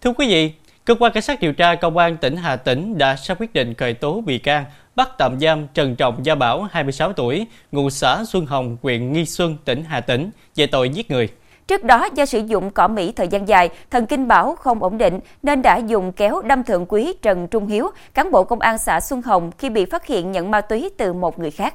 Thưa 0.00 0.12
quý 0.12 0.28
vị, 0.28 0.52
cơ 0.84 0.94
quan 1.00 1.12
cảnh 1.12 1.22
sát 1.22 1.40
điều 1.40 1.52
tra 1.52 1.74
công 1.74 1.98
an 1.98 2.16
tỉnh 2.16 2.36
Hà 2.36 2.56
Tĩnh 2.56 2.98
đã 2.98 3.16
ra 3.16 3.34
quyết 3.34 3.52
định 3.52 3.74
khởi 3.74 3.94
tố 3.94 4.20
bị 4.20 4.38
can, 4.38 4.64
bắt 4.96 5.08
tạm 5.18 5.40
giam 5.40 5.66
Trần 5.74 5.96
Trọng 5.96 6.24
Gia 6.24 6.34
Bảo, 6.34 6.62
26 6.62 7.12
tuổi, 7.12 7.46
ngụ 7.72 7.90
xã 7.90 8.24
Xuân 8.24 8.46
Hồng, 8.46 8.76
huyện 8.82 9.12
Nghi 9.12 9.26
Xuân, 9.26 9.56
tỉnh 9.64 9.84
Hà 9.84 10.00
Tĩnh 10.00 10.30
về 10.56 10.66
tội 10.66 10.88
giết 10.88 11.10
người. 11.10 11.28
Trước 11.68 11.84
đó, 11.84 12.08
do 12.14 12.26
sử 12.26 12.40
dụng 12.46 12.70
cỏ 12.70 12.88
Mỹ 12.88 13.12
thời 13.12 13.28
gian 13.28 13.48
dài, 13.48 13.68
thần 13.90 14.06
kinh 14.06 14.28
Bảo 14.28 14.56
không 14.56 14.82
ổn 14.82 14.98
định 14.98 15.20
nên 15.42 15.62
đã 15.62 15.76
dùng 15.76 16.12
kéo 16.12 16.40
đâm 16.40 16.64
thượng 16.64 16.86
quý 16.86 17.12
Trần 17.22 17.48
Trung 17.48 17.66
Hiếu, 17.66 17.90
cán 18.14 18.30
bộ 18.30 18.44
công 18.44 18.60
an 18.60 18.78
xã 18.78 19.00
Xuân 19.00 19.22
Hồng 19.22 19.50
khi 19.58 19.70
bị 19.70 19.84
phát 19.84 20.06
hiện 20.06 20.32
nhận 20.32 20.50
ma 20.50 20.60
túy 20.60 20.90
từ 20.96 21.12
một 21.12 21.38
người 21.38 21.50
khác. 21.50 21.74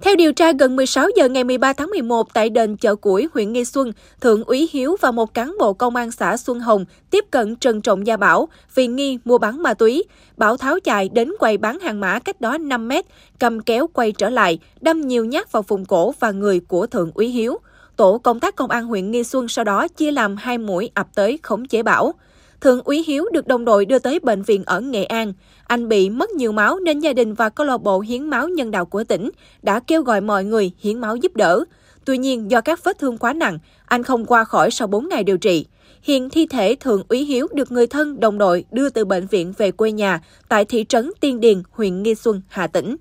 Theo 0.00 0.16
điều 0.16 0.32
tra, 0.32 0.52
gần 0.52 0.76
16 0.76 1.08
giờ 1.16 1.28
ngày 1.28 1.44
13 1.44 1.72
tháng 1.72 1.90
11 1.90 2.34
tại 2.34 2.50
đền 2.50 2.76
chợ 2.76 2.94
củi, 2.94 3.28
huyện 3.34 3.52
Nghi 3.52 3.64
Xuân, 3.64 3.92
Thượng 4.20 4.44
úy 4.44 4.68
Hiếu 4.72 4.96
và 5.00 5.10
một 5.10 5.34
cán 5.34 5.54
bộ 5.58 5.72
công 5.72 5.96
an 5.96 6.10
xã 6.10 6.36
Xuân 6.36 6.60
Hồng 6.60 6.84
tiếp 7.10 7.24
cận 7.30 7.56
Trần 7.56 7.80
Trọng 7.80 8.06
Gia 8.06 8.16
Bảo 8.16 8.48
vì 8.74 8.86
nghi 8.86 9.18
mua 9.24 9.38
bán 9.38 9.62
ma 9.62 9.74
túy. 9.74 10.04
Bảo 10.36 10.56
tháo 10.56 10.80
chạy 10.80 11.08
đến 11.08 11.32
quầy 11.38 11.58
bán 11.58 11.78
hàng 11.80 12.00
mã 12.00 12.18
cách 12.18 12.40
đó 12.40 12.58
5 12.58 12.88
mét, 12.88 13.04
cầm 13.38 13.60
kéo 13.60 13.86
quay 13.86 14.12
trở 14.12 14.30
lại, 14.30 14.58
đâm 14.80 15.00
nhiều 15.00 15.24
nhát 15.24 15.52
vào 15.52 15.62
vùng 15.62 15.84
cổ 15.84 16.14
và 16.20 16.30
người 16.30 16.60
của 16.60 16.86
Thượng 16.86 17.10
úy 17.14 17.28
Hiếu. 17.28 17.58
Tổ 17.98 18.18
công 18.18 18.40
tác 18.40 18.56
công 18.56 18.70
an 18.70 18.86
huyện 18.86 19.10
Nghi 19.10 19.24
Xuân 19.24 19.48
sau 19.48 19.64
đó 19.64 19.88
chia 19.88 20.10
làm 20.10 20.36
hai 20.36 20.58
mũi 20.58 20.90
ập 20.94 21.08
tới 21.14 21.38
khống 21.42 21.66
chế 21.66 21.82
Bảo. 21.82 22.14
Thượng 22.60 22.82
úy 22.84 23.04
Hiếu 23.06 23.24
được 23.32 23.46
đồng 23.46 23.64
đội 23.64 23.84
đưa 23.84 23.98
tới 23.98 24.18
bệnh 24.18 24.42
viện 24.42 24.62
ở 24.66 24.80
Nghệ 24.80 25.04
An. 25.04 25.32
Anh 25.66 25.88
bị 25.88 26.10
mất 26.10 26.30
nhiều 26.30 26.52
máu 26.52 26.78
nên 26.78 27.00
gia 27.00 27.12
đình 27.12 27.34
và 27.34 27.48
câu 27.48 27.66
lạc 27.66 27.78
bộ 27.78 28.00
hiến 28.00 28.30
máu 28.30 28.48
nhân 28.48 28.70
đạo 28.70 28.84
của 28.84 29.04
tỉnh 29.04 29.30
đã 29.62 29.80
kêu 29.80 30.02
gọi 30.02 30.20
mọi 30.20 30.44
người 30.44 30.70
hiến 30.78 31.00
máu 31.00 31.16
giúp 31.16 31.36
đỡ. 31.36 31.64
Tuy 32.04 32.18
nhiên, 32.18 32.50
do 32.50 32.60
các 32.60 32.84
vết 32.84 32.98
thương 32.98 33.18
quá 33.18 33.32
nặng, 33.32 33.58
anh 33.86 34.02
không 34.02 34.24
qua 34.24 34.44
khỏi 34.44 34.70
sau 34.70 34.88
4 34.88 35.08
ngày 35.08 35.24
điều 35.24 35.38
trị. 35.38 35.66
Hiện 36.02 36.30
thi 36.30 36.46
thể 36.46 36.76
Thượng 36.80 37.02
úy 37.08 37.24
Hiếu 37.24 37.48
được 37.52 37.72
người 37.72 37.86
thân 37.86 38.20
đồng 38.20 38.38
đội 38.38 38.64
đưa 38.70 38.90
từ 38.90 39.04
bệnh 39.04 39.26
viện 39.26 39.52
về 39.58 39.70
quê 39.70 39.92
nhà 39.92 40.20
tại 40.48 40.64
thị 40.64 40.84
trấn 40.88 41.10
Tiên 41.20 41.40
Điền, 41.40 41.62
huyện 41.70 42.02
Nghi 42.02 42.14
Xuân, 42.14 42.42
Hà 42.48 42.66
Tĩnh. 42.66 42.96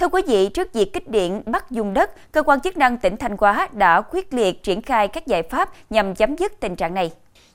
Thưa 0.00 0.08
quý 0.08 0.22
vị, 0.26 0.48
trước 0.48 0.72
việc 0.72 0.92
kích 0.92 1.08
điện 1.08 1.42
bắt 1.46 1.70
dùng 1.70 1.94
đất, 1.94 2.32
cơ 2.32 2.42
quan 2.42 2.60
chức 2.60 2.76
năng 2.76 2.98
tỉnh 2.98 3.16
Thanh 3.16 3.36
Hóa 3.38 3.68
đã 3.72 4.00
quyết 4.00 4.34
liệt 4.34 4.62
triển 4.62 4.82
khai 4.82 5.08
các 5.08 5.26
giải 5.26 5.42
pháp 5.42 5.68
nhằm 5.90 6.14
chấm 6.14 6.36
dứt 6.36 6.60
tình 6.60 6.76
trạng 6.76 6.94
này. 6.94 7.10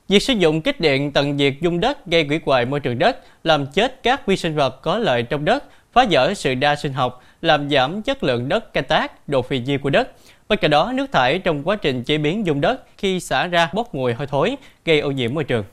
Việc 0.08 0.22
sử 0.22 0.32
dụng 0.32 0.62
kích 0.62 0.80
điện 0.80 1.12
tận 1.12 1.38
diệt 1.38 1.52
dung 1.60 1.80
đất 1.80 2.06
gây 2.06 2.24
hủy 2.26 2.40
hoại 2.44 2.66
môi 2.66 2.80
trường 2.80 2.98
đất, 2.98 3.18
làm 3.44 3.66
chết 3.66 4.02
các 4.02 4.26
vi 4.26 4.36
sinh 4.36 4.54
vật 4.54 4.82
có 4.82 4.98
lợi 4.98 5.22
trong 5.22 5.44
đất, 5.44 5.64
phá 5.92 6.04
vỡ 6.10 6.34
sự 6.34 6.54
đa 6.54 6.76
sinh 6.76 6.92
học, 6.92 7.22
làm 7.42 7.70
giảm 7.70 8.02
chất 8.02 8.24
lượng 8.24 8.48
đất 8.48 8.72
canh 8.72 8.84
tác, 8.84 9.28
độ 9.28 9.42
phì 9.42 9.58
nhiêu 9.58 9.78
của 9.78 9.90
đất. 9.90 10.08
Bên 10.48 10.58
cạnh 10.58 10.70
đó, 10.70 10.92
nước 10.94 11.12
thải 11.12 11.38
trong 11.38 11.62
quá 11.62 11.76
trình 11.76 12.04
chế 12.04 12.18
biến 12.18 12.46
dung 12.46 12.60
đất 12.60 12.82
khi 12.98 13.20
xả 13.20 13.46
ra 13.46 13.70
bốc 13.74 13.94
mùi 13.94 14.12
hôi 14.12 14.26
thối, 14.26 14.56
gây 14.84 15.00
ô 15.00 15.10
nhiễm 15.10 15.34
môi 15.34 15.44
trường. 15.44 15.64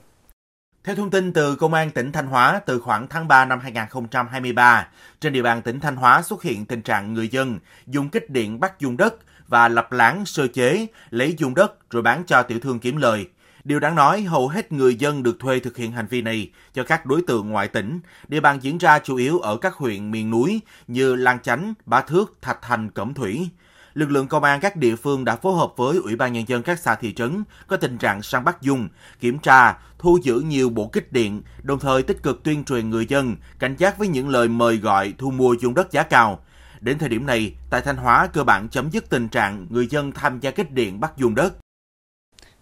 Theo 0.83 0.95
thông 0.95 1.09
tin 1.09 1.33
từ 1.33 1.55
Công 1.55 1.73
an 1.73 1.91
tỉnh 1.91 2.11
Thanh 2.11 2.27
Hóa, 2.27 2.61
từ 2.65 2.79
khoảng 2.79 3.07
tháng 3.07 3.27
3 3.27 3.45
năm 3.45 3.59
2023, 3.59 4.87
trên 5.21 5.33
địa 5.33 5.41
bàn 5.41 5.61
tỉnh 5.61 5.79
Thanh 5.79 5.95
Hóa 5.95 6.21
xuất 6.21 6.43
hiện 6.43 6.65
tình 6.65 6.81
trạng 6.81 7.13
người 7.13 7.27
dân 7.27 7.59
dùng 7.87 8.09
kích 8.09 8.29
điện 8.29 8.59
bắt 8.59 8.79
dung 8.79 8.97
đất 8.97 9.15
và 9.47 9.67
lập 9.67 9.91
láng 9.91 10.25
sơ 10.25 10.47
chế, 10.47 10.87
lấy 11.09 11.35
dung 11.37 11.55
đất 11.55 11.89
rồi 11.89 12.01
bán 12.01 12.23
cho 12.27 12.43
tiểu 12.43 12.59
thương 12.59 12.79
kiếm 12.79 12.97
lời. 12.97 13.27
Điều 13.63 13.79
đáng 13.79 13.95
nói, 13.95 14.21
hầu 14.21 14.47
hết 14.47 14.71
người 14.71 14.95
dân 14.95 15.23
được 15.23 15.39
thuê 15.39 15.59
thực 15.59 15.77
hiện 15.77 15.91
hành 15.91 16.07
vi 16.07 16.21
này 16.21 16.51
cho 16.73 16.83
các 16.83 17.05
đối 17.05 17.21
tượng 17.27 17.49
ngoại 17.49 17.67
tỉnh. 17.67 17.99
Địa 18.27 18.39
bàn 18.39 18.59
diễn 18.61 18.77
ra 18.77 18.99
chủ 18.99 19.15
yếu 19.15 19.39
ở 19.39 19.57
các 19.57 19.73
huyện 19.73 20.11
miền 20.11 20.29
núi 20.29 20.61
như 20.87 21.15
Lan 21.15 21.39
Chánh, 21.39 21.73
Ba 21.85 22.01
Thước, 22.01 22.37
Thạch 22.41 22.61
Thành, 22.61 22.89
Cẩm 22.89 23.13
Thủy. 23.13 23.49
Lực 23.93 24.11
lượng 24.11 24.27
công 24.27 24.43
an 24.43 24.59
các 24.59 24.75
địa 24.75 24.95
phương 24.95 25.25
đã 25.25 25.35
phối 25.35 25.57
hợp 25.57 25.73
với 25.77 25.97
Ủy 25.97 26.15
ban 26.15 26.33
Nhân 26.33 26.43
dân 26.47 26.63
các 26.63 26.79
xã 26.79 26.95
thị 26.95 27.13
trấn 27.13 27.43
có 27.67 27.77
tình 27.77 27.97
trạng 27.97 28.21
săn 28.21 28.43
bắt 28.43 28.61
dung, 28.61 28.89
kiểm 29.19 29.39
tra, 29.39 29.77
thu 29.99 30.19
giữ 30.23 30.39
nhiều 30.39 30.69
bộ 30.69 30.87
kích 30.87 31.13
điện, 31.13 31.41
đồng 31.63 31.79
thời 31.79 32.03
tích 32.03 32.23
cực 32.23 32.43
tuyên 32.43 32.63
truyền 32.63 32.89
người 32.89 33.05
dân 33.05 33.35
cảnh 33.59 33.75
giác 33.77 33.97
với 33.97 34.07
những 34.07 34.29
lời 34.29 34.47
mời 34.47 34.77
gọi 34.77 35.13
thu 35.17 35.31
mua 35.31 35.55
dung 35.61 35.73
đất 35.73 35.91
giá 35.91 36.03
cao. 36.03 36.39
Đến 36.79 36.97
thời 36.97 37.09
điểm 37.09 37.25
này, 37.25 37.55
tại 37.69 37.81
Thanh 37.81 37.97
Hóa 37.97 38.27
cơ 38.33 38.43
bản 38.43 38.69
chấm 38.69 38.89
dứt 38.89 39.09
tình 39.09 39.29
trạng 39.29 39.67
người 39.69 39.87
dân 39.87 40.11
tham 40.11 40.39
gia 40.39 40.51
kích 40.51 40.71
điện 40.71 40.99
bắt 40.99 41.11
dung 41.17 41.35
đất. 41.35 41.62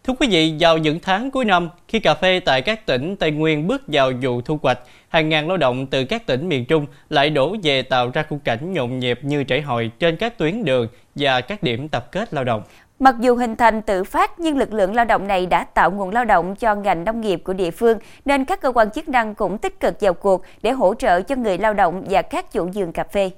Thưa 0.04 0.14
quý 0.20 0.28
vị, 0.32 0.56
vào 0.60 0.78
những 0.78 1.00
tháng 1.00 1.32
cuối 1.32 1.46
năm, 1.46 1.70
khi 1.88 2.00
cà 2.00 2.14
phê 2.14 2.40
tại 2.40 2.62
các 2.62 2.86
tỉnh 2.86 3.16
Tây 3.16 3.32
Nguyên 3.32 3.68
bước 3.68 3.82
vào 3.88 4.12
vụ 4.22 4.42
thu 4.42 4.60
hoạch, 4.62 4.80
hàng 5.10 5.30
ngàn 5.30 5.48
lao 5.48 5.58
động 5.58 5.88
từ 5.88 6.06
các 6.06 6.26
tỉnh 6.26 6.50
miền 6.50 6.66
Trung 6.66 6.86
lại 7.10 7.30
đổ 7.30 7.56
về 7.64 7.82
tạo 7.82 8.12
ra 8.14 8.24
khung 8.30 8.40
cảnh 8.40 8.74
nhộn 8.74 9.00
nhịp 9.00 9.20
như 9.22 9.44
trải 9.44 9.62
hội 9.62 9.92
trên 10.00 10.16
các 10.16 10.38
tuyến 10.38 10.66
đường 10.66 10.88
và 11.16 11.42
các 11.42 11.64
điểm 11.64 11.90
tập 11.90 12.12
kết 12.12 12.34
lao 12.34 12.44
động. 12.44 12.62
Mặc 13.00 13.16
dù 13.20 13.36
hình 13.36 13.56
thành 13.56 13.82
tự 13.82 14.04
phát 14.04 14.40
nhưng 14.40 14.58
lực 14.58 14.74
lượng 14.74 14.96
lao 14.96 15.06
động 15.06 15.28
này 15.28 15.46
đã 15.46 15.64
tạo 15.64 15.92
nguồn 15.92 16.10
lao 16.10 16.26
động 16.26 16.56
cho 16.56 16.76
ngành 16.76 17.04
nông 17.04 17.22
nghiệp 17.22 17.42
của 17.44 17.54
địa 17.54 17.72
phương 17.72 17.98
nên 18.26 18.46
các 18.46 18.62
cơ 18.62 18.72
quan 18.72 18.92
chức 18.92 19.10
năng 19.10 19.36
cũng 19.36 19.58
tích 19.58 19.80
cực 19.80 20.02
vào 20.02 20.14
cuộc 20.14 20.44
để 20.62 20.72
hỗ 20.72 20.94
trợ 20.94 21.22
cho 21.22 21.36
người 21.36 21.58
lao 21.58 21.74
động 21.74 22.04
và 22.10 22.22
các 22.22 22.52
chủ 22.52 22.70
vườn 22.74 22.92
cà 22.92 23.04
phê. 23.04 23.32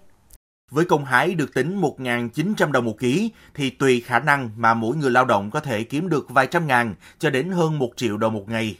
Với 0.73 0.85
công 0.85 1.05
hái 1.05 1.35
được 1.35 1.53
tính 1.53 1.81
1.900 1.81 2.71
đồng 2.71 2.85
một 2.85 2.99
ký 2.99 3.31
thì 3.53 3.69
tùy 3.69 4.01
khả 4.01 4.19
năng 4.19 4.49
mà 4.57 4.73
mỗi 4.73 4.95
người 4.95 5.11
lao 5.11 5.25
động 5.25 5.51
có 5.51 5.59
thể 5.59 5.83
kiếm 5.83 6.09
được 6.09 6.29
vài 6.29 6.47
trăm 6.47 6.67
ngàn 6.67 6.95
cho 7.19 7.29
đến 7.29 7.51
hơn 7.51 7.79
1 7.79 7.89
triệu 7.95 8.17
đồng 8.17 8.33
một 8.33 8.49
ngày. 8.49 8.77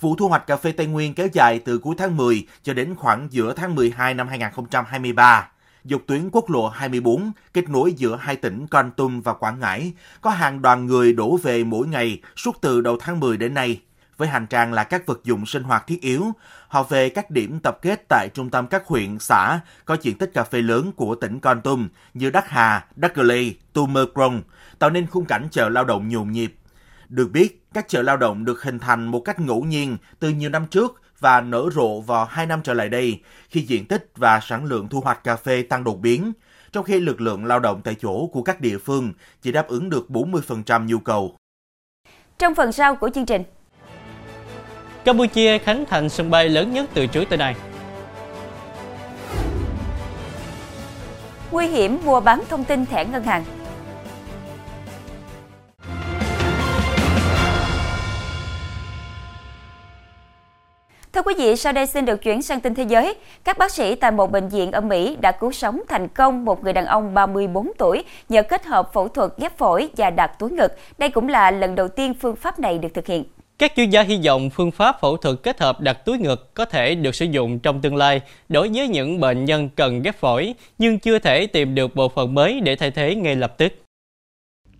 Vụ 0.00 0.16
thu 0.16 0.28
hoạch 0.28 0.46
cà 0.46 0.56
phê 0.56 0.72
Tây 0.72 0.86
Nguyên 0.86 1.14
kéo 1.14 1.28
dài 1.32 1.58
từ 1.58 1.78
cuối 1.78 1.94
tháng 1.98 2.16
10 2.16 2.46
cho 2.62 2.74
đến 2.74 2.94
khoảng 2.94 3.28
giữa 3.30 3.52
tháng 3.56 3.74
12 3.74 4.14
năm 4.14 4.28
2023. 4.28 5.48
Dọc 5.84 6.00
tuyến 6.06 6.28
quốc 6.32 6.50
lộ 6.50 6.68
24 6.68 7.32
kết 7.52 7.68
nối 7.68 7.92
giữa 7.92 8.16
hai 8.20 8.36
tỉnh 8.36 8.66
Con 8.66 8.90
Tum 8.90 9.20
và 9.20 9.34
Quảng 9.34 9.60
Ngãi, 9.60 9.92
có 10.20 10.30
hàng 10.30 10.62
đoàn 10.62 10.86
người 10.86 11.12
đổ 11.12 11.36
về 11.36 11.64
mỗi 11.64 11.86
ngày 11.86 12.20
suốt 12.36 12.56
từ 12.60 12.80
đầu 12.80 12.96
tháng 13.00 13.20
10 13.20 13.36
đến 13.36 13.54
nay. 13.54 13.80
Với 14.16 14.28
hành 14.28 14.46
trang 14.46 14.72
là 14.72 14.84
các 14.84 15.06
vật 15.06 15.20
dụng 15.24 15.46
sinh 15.46 15.62
hoạt 15.62 15.86
thiết 15.86 16.00
yếu, 16.00 16.24
họ 16.68 16.82
về 16.82 17.08
các 17.08 17.30
điểm 17.30 17.60
tập 17.62 17.78
kết 17.82 18.04
tại 18.08 18.28
trung 18.34 18.50
tâm 18.50 18.66
các 18.66 18.86
huyện, 18.86 19.18
xã 19.18 19.60
có 19.84 19.96
diện 20.02 20.18
tích 20.18 20.30
cà 20.34 20.44
phê 20.44 20.62
lớn 20.62 20.92
của 20.96 21.14
tỉnh 21.14 21.40
Con 21.40 21.60
Tum 21.60 21.88
như 22.14 22.30
Đắc 22.30 22.48
Hà, 22.48 22.86
Đắc 22.96 23.18
Lê, 23.18 23.44
Tu 23.72 23.86
Mơ 23.86 24.06
Krong, 24.14 24.42
tạo 24.78 24.90
nên 24.90 25.06
khung 25.06 25.24
cảnh 25.24 25.48
chợ 25.50 25.68
lao 25.68 25.84
động 25.84 26.08
nhộn 26.08 26.32
nhịp. 26.32 26.54
Được 27.08 27.30
biết, 27.32 27.62
các 27.74 27.88
chợ 27.88 28.02
lao 28.02 28.16
động 28.16 28.44
được 28.44 28.62
hình 28.62 28.78
thành 28.78 29.06
một 29.06 29.20
cách 29.20 29.40
ngẫu 29.40 29.64
nhiên 29.64 29.96
từ 30.18 30.28
nhiều 30.28 30.50
năm 30.50 30.66
trước 30.66 31.02
và 31.20 31.40
nở 31.40 31.68
rộ 31.74 32.00
vào 32.00 32.24
hai 32.24 32.46
năm 32.46 32.60
trở 32.62 32.74
lại 32.74 32.88
đây 32.88 33.20
khi 33.48 33.60
diện 33.60 33.86
tích 33.86 34.10
và 34.16 34.40
sản 34.42 34.64
lượng 34.64 34.88
thu 34.88 35.00
hoạch 35.00 35.24
cà 35.24 35.36
phê 35.36 35.62
tăng 35.62 35.84
đột 35.84 36.00
biến, 36.00 36.32
trong 36.72 36.84
khi 36.84 37.00
lực 37.00 37.20
lượng 37.20 37.44
lao 37.44 37.60
động 37.60 37.80
tại 37.84 37.96
chỗ 38.00 38.26
của 38.26 38.42
các 38.42 38.60
địa 38.60 38.78
phương 38.78 39.12
chỉ 39.42 39.52
đáp 39.52 39.68
ứng 39.68 39.90
được 39.90 40.06
40% 40.08 40.86
nhu 40.86 40.98
cầu. 40.98 41.36
Trong 42.38 42.54
phần 42.54 42.72
sau 42.72 42.96
của 42.96 43.10
chương 43.14 43.26
trình, 43.26 43.42
Campuchia 45.06 45.58
khánh 45.58 45.84
thành 45.86 46.08
sân 46.08 46.30
bay 46.30 46.48
lớn 46.48 46.72
nhất 46.72 46.86
từ 46.94 47.06
trước 47.06 47.24
tới 47.28 47.38
nay. 47.38 47.54
Nguy 51.50 51.66
hiểm 51.66 51.98
mua 52.04 52.20
bán 52.20 52.42
thông 52.48 52.64
tin 52.64 52.86
thẻ 52.86 53.04
ngân 53.04 53.22
hàng. 53.22 53.44
Thưa 61.12 61.22
quý 61.22 61.34
vị, 61.38 61.56
sau 61.56 61.72
đây 61.72 61.86
xin 61.86 62.04
được 62.04 62.22
chuyển 62.22 62.42
sang 62.42 62.60
tin 62.60 62.74
thế 62.74 62.82
giới. 62.82 63.14
Các 63.44 63.58
bác 63.58 63.70
sĩ 63.70 63.94
tại 63.94 64.10
một 64.10 64.32
bệnh 64.32 64.48
viện 64.48 64.72
ở 64.72 64.80
Mỹ 64.80 65.16
đã 65.20 65.32
cứu 65.32 65.52
sống 65.52 65.80
thành 65.88 66.08
công 66.08 66.44
một 66.44 66.64
người 66.64 66.72
đàn 66.72 66.86
ông 66.86 67.14
34 67.14 67.72
tuổi 67.78 68.04
nhờ 68.28 68.42
kết 68.42 68.64
hợp 68.64 68.92
phẫu 68.92 69.08
thuật 69.08 69.30
ghép 69.36 69.58
phổi 69.58 69.88
và 69.96 70.10
đặt 70.10 70.38
túi 70.38 70.50
ngực. 70.50 70.72
Đây 70.98 71.10
cũng 71.10 71.28
là 71.28 71.50
lần 71.50 71.74
đầu 71.74 71.88
tiên 71.88 72.14
phương 72.20 72.36
pháp 72.36 72.58
này 72.58 72.78
được 72.78 72.94
thực 72.94 73.06
hiện. 73.06 73.24
Các 73.58 73.72
chuyên 73.76 73.90
gia 73.90 74.02
hy 74.02 74.20
vọng 74.24 74.50
phương 74.50 74.70
pháp 74.70 75.00
phẫu 75.00 75.16
thuật 75.16 75.36
kết 75.42 75.60
hợp 75.60 75.80
đặt 75.80 76.04
túi 76.04 76.18
ngực 76.18 76.54
có 76.54 76.64
thể 76.64 76.94
được 76.94 77.14
sử 77.14 77.24
dụng 77.24 77.58
trong 77.58 77.80
tương 77.80 77.96
lai 77.96 78.20
đối 78.48 78.68
với 78.68 78.88
những 78.88 79.20
bệnh 79.20 79.44
nhân 79.44 79.68
cần 79.76 80.02
ghép 80.02 80.20
phổi 80.20 80.54
nhưng 80.78 80.98
chưa 80.98 81.18
thể 81.18 81.46
tìm 81.46 81.74
được 81.74 81.94
bộ 81.94 82.08
phận 82.08 82.34
mới 82.34 82.60
để 82.60 82.76
thay 82.76 82.90
thế 82.90 83.14
ngay 83.14 83.36
lập 83.36 83.58
tức. 83.58 83.72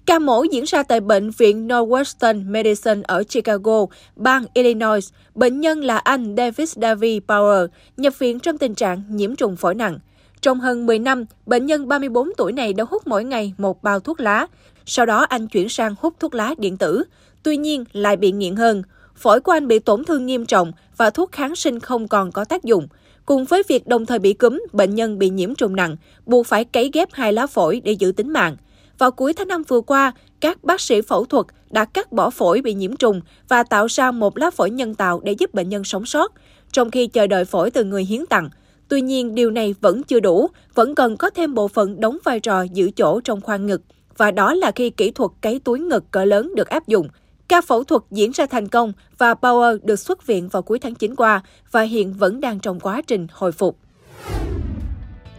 Ca 0.07 0.19
mổ 0.19 0.43
diễn 0.43 0.65
ra 0.65 0.83
tại 0.83 1.01
Bệnh 1.01 1.31
viện 1.31 1.69
Northwestern 1.69 2.51
Medicine 2.51 3.01
ở 3.05 3.23
Chicago, 3.23 3.87
bang 4.17 4.45
Illinois. 4.55 5.13
Bệnh 5.35 5.61
nhân 5.61 5.85
là 5.85 5.99
anh 5.99 6.35
Davis 6.37 6.79
Davy 6.79 7.21
Power, 7.29 7.69
nhập 7.97 8.19
viện 8.19 8.41
trong 8.41 8.59
tình 8.59 8.75
trạng 8.75 9.03
nhiễm 9.09 9.37
trùng 9.37 9.57
phổi 9.57 9.75
nặng. 9.75 9.99
Trong 10.41 10.61
hơn 10.61 10.87
10 10.87 10.99
năm, 10.99 11.25
bệnh 11.47 11.67
nhân 11.67 11.89
34 11.89 12.29
tuổi 12.37 12.53
này 12.53 12.73
đã 12.73 12.85
hút 12.89 13.07
mỗi 13.07 13.25
ngày 13.25 13.55
một 13.59 13.83
bao 13.83 14.01
thuốc 14.01 14.21
lá. 14.21 14.47
Sau 14.87 15.07
đó 15.07 15.27
anh 15.29 15.49
chuyển 15.49 15.69
sang 15.69 15.95
hút 16.01 16.15
thuốc 16.21 16.35
lá 16.35 16.55
điện 16.59 16.77
tử 16.77 17.05
tuy 17.47 17.57
nhiên 17.57 17.85
lại 17.93 18.17
bị 18.17 18.33
nghiện 18.33 18.57
hơn. 18.57 18.83
Phổi 19.17 19.41
của 19.41 19.53
anh 19.53 19.69
bị 19.69 19.79
tổn 19.79 20.05
thương 20.05 20.27
nghiêm 20.27 20.47
trọng 20.47 20.73
và 20.97 21.11
thuốc 21.11 21.33
kháng 21.33 21.57
sinh 21.57 21.81
không 21.81 22.09
còn 22.09 22.33
có 22.33 22.45
tác 22.45 22.65
dụng. 22.65 22.89
Cùng 23.27 23.45
với 23.45 23.63
việc 23.69 23.87
đồng 23.87 24.07
thời 24.07 24.19
bị 24.19 24.33
cúm, 24.33 24.63
bệnh 24.73 24.95
nhân 24.95 25.19
bị 25.19 25.31
nhiễm 25.31 25.55
trùng 25.55 25.77
nặng, 25.77 25.97
buộc 26.27 26.47
phải 26.47 26.65
cấy 26.65 26.91
ghép 26.93 27.09
hai 27.13 27.33
lá 27.33 27.47
phổi 27.47 27.81
để 27.85 27.93
giữ 27.93 28.13
tính 28.13 28.33
mạng. 28.33 28.57
Vào 28.99 29.11
cuối 29.11 29.33
tháng 29.33 29.49
5 29.49 29.63
vừa 29.69 29.81
qua, 29.81 30.13
các 30.41 30.65
bác 30.65 30.81
sĩ 30.81 31.01
phẫu 31.01 31.25
thuật 31.25 31.47
đã 31.71 31.85
cắt 31.85 32.13
bỏ 32.13 32.31
phổi 32.31 32.61
bị 32.63 32.75
nhiễm 32.75 32.97
trùng 32.97 33.21
và 33.49 33.63
tạo 33.63 33.87
ra 33.87 34.11
một 34.11 34.39
lá 34.39 34.51
phổi 34.51 34.71
nhân 34.71 34.95
tạo 34.95 35.21
để 35.25 35.33
giúp 35.33 35.55
bệnh 35.55 35.69
nhân 35.69 35.85
sống 35.85 36.07
sót, 36.07 36.33
trong 36.73 36.91
khi 36.91 37.07
chờ 37.07 37.27
đợi 37.27 37.45
phổi 37.45 37.71
từ 37.71 37.85
người 37.85 38.05
hiến 38.05 38.27
tặng. 38.27 38.51
Tuy 38.89 39.01
nhiên, 39.01 39.35
điều 39.35 39.51
này 39.51 39.75
vẫn 39.81 40.03
chưa 40.03 40.21
đủ, 40.21 40.49
vẫn 40.75 40.95
cần 40.95 41.17
có 41.17 41.31
thêm 41.31 41.55
bộ 41.55 41.69
phận 41.69 42.01
đóng 42.01 42.19
vai 42.25 42.41
trò 42.41 42.63
giữ 42.63 42.91
chỗ 42.97 43.21
trong 43.21 43.41
khoang 43.41 43.67
ngực. 43.67 43.83
Và 44.17 44.31
đó 44.31 44.55
là 44.55 44.71
khi 44.71 44.91
kỹ 44.91 45.11
thuật 45.11 45.31
cấy 45.41 45.59
túi 45.59 45.81
ngực 45.81 46.05
cỡ 46.11 46.25
lớn 46.25 46.53
được 46.55 46.69
áp 46.69 46.89
dụng. 46.89 47.09
Ca 47.49 47.61
phẫu 47.61 47.85
thuật 47.85 48.03
diễn 48.11 48.31
ra 48.33 48.47
thành 48.47 48.69
công 48.69 48.93
và 49.19 49.35
Power 49.35 49.79
được 49.83 49.97
xuất 49.97 50.27
viện 50.27 50.49
vào 50.49 50.63
cuối 50.63 50.79
tháng 50.79 50.95
9 50.95 51.15
qua 51.15 51.43
và 51.71 51.83
hiện 51.83 52.15
vẫn 52.15 52.41
đang 52.41 52.61
trong 52.61 52.81
quá 52.81 53.03
trình 53.07 53.27
hồi 53.33 53.53
phục. 53.53 53.79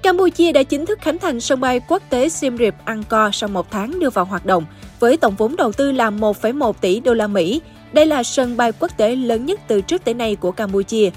Campuchia 0.04 0.52
đã 0.52 0.64
chính 0.64 0.86
thức 0.86 1.00
khánh 1.02 1.20
thành 1.20 1.42
sân 1.42 1.60
bay 1.60 1.80
quốc 1.80 2.04
tế 2.10 2.30
Siem 2.30 2.58
Reap 2.58 2.86
Angkor 2.86 3.34
sau 3.34 3.50
một 3.50 3.72
tháng 3.72 4.00
đưa 4.00 4.10
vào 4.10 4.26
hoạt 4.26 4.46
động, 4.46 4.66
với 5.00 5.18
tổng 5.18 5.36
vốn 5.36 5.56
đầu 5.56 5.72
tư 5.72 5.92
là 5.92 6.10
1,1 6.10 6.74
tỷ 6.74 7.00
đô 7.00 7.14
la 7.14 7.28
Mỹ. 7.28 7.62
Đây 7.94 8.06
là 8.06 8.24
sân 8.24 8.58
bay 8.58 8.72
quốc 8.72 8.92
tế 8.98 9.16
lớn 9.16 9.46
nhất 9.46 9.60
từ 9.68 9.82
trước 9.82 10.06
tới 10.06 10.14
nay 10.14 10.36
của 10.36 10.52
Campuchia. 10.52 11.10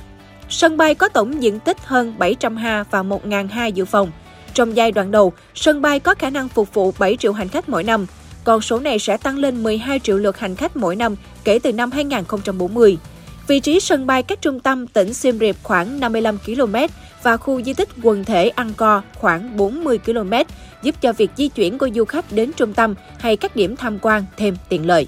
Sân 0.49 0.77
bay 0.77 0.95
có 0.95 1.09
tổng 1.09 1.43
diện 1.43 1.61
tích 1.61 1.77
hơn 1.85 2.15
700 2.19 2.57
ha 2.57 2.85
và 2.91 3.03
1.000 3.03 3.49
ha 3.49 3.67
dự 3.67 3.85
phòng. 3.85 4.11
Trong 4.55 4.77
giai 4.77 4.93
đoạn 4.93 5.11
đầu, 5.11 5.33
sân 5.55 5.83
bay 5.83 6.01
có 6.01 6.15
khả 6.15 6.31
năng 6.31 6.49
phục 6.49 6.75
vụ 6.75 6.93
7 6.99 7.17
triệu 7.17 7.33
hành 7.33 7.49
khách 7.49 7.69
mỗi 7.69 7.85
năm. 7.85 8.07
Con 8.45 8.61
số 8.61 8.81
này 8.81 8.99
sẽ 8.99 9.17
tăng 9.17 9.39
lên 9.39 9.63
12 9.63 9.99
triệu 9.99 10.17
lượt 10.17 10.39
hành 10.39 10.57
khách 10.57 10.77
mỗi 10.77 10.97
năm 10.97 11.17
kể 11.45 11.59
từ 11.59 11.73
năm 11.73 11.91
2040. 11.91 12.99
Vị 13.47 13.61
trí 13.61 13.81
sân 13.81 14.07
bay 14.07 14.23
cách 14.23 14.43
trung 14.43 14.61
tâm 14.61 14.87
tỉnh 14.87 15.15
Siem 15.15 15.39
Reap 15.39 15.57
khoảng 15.63 16.01
55 16.01 16.39
km 16.47 16.75
và 17.23 17.37
khu 17.37 17.63
di 17.63 17.75
tích 17.75 17.89
quần 18.03 18.25
thể 18.25 18.49
Angkor 18.49 19.05
khoảng 19.15 19.57
40 19.57 19.99
km, 19.99 20.33
giúp 20.83 20.95
cho 21.01 21.13
việc 21.13 21.31
di 21.37 21.49
chuyển 21.49 21.79
của 21.79 21.89
du 21.95 22.05
khách 22.05 22.33
đến 22.33 22.53
trung 22.57 22.73
tâm 22.73 22.95
hay 23.19 23.37
các 23.37 23.57
điểm 23.57 23.77
tham 23.77 23.99
quan 24.03 24.25
thêm 24.37 24.57
tiện 24.69 24.87
lợi. 24.87 25.07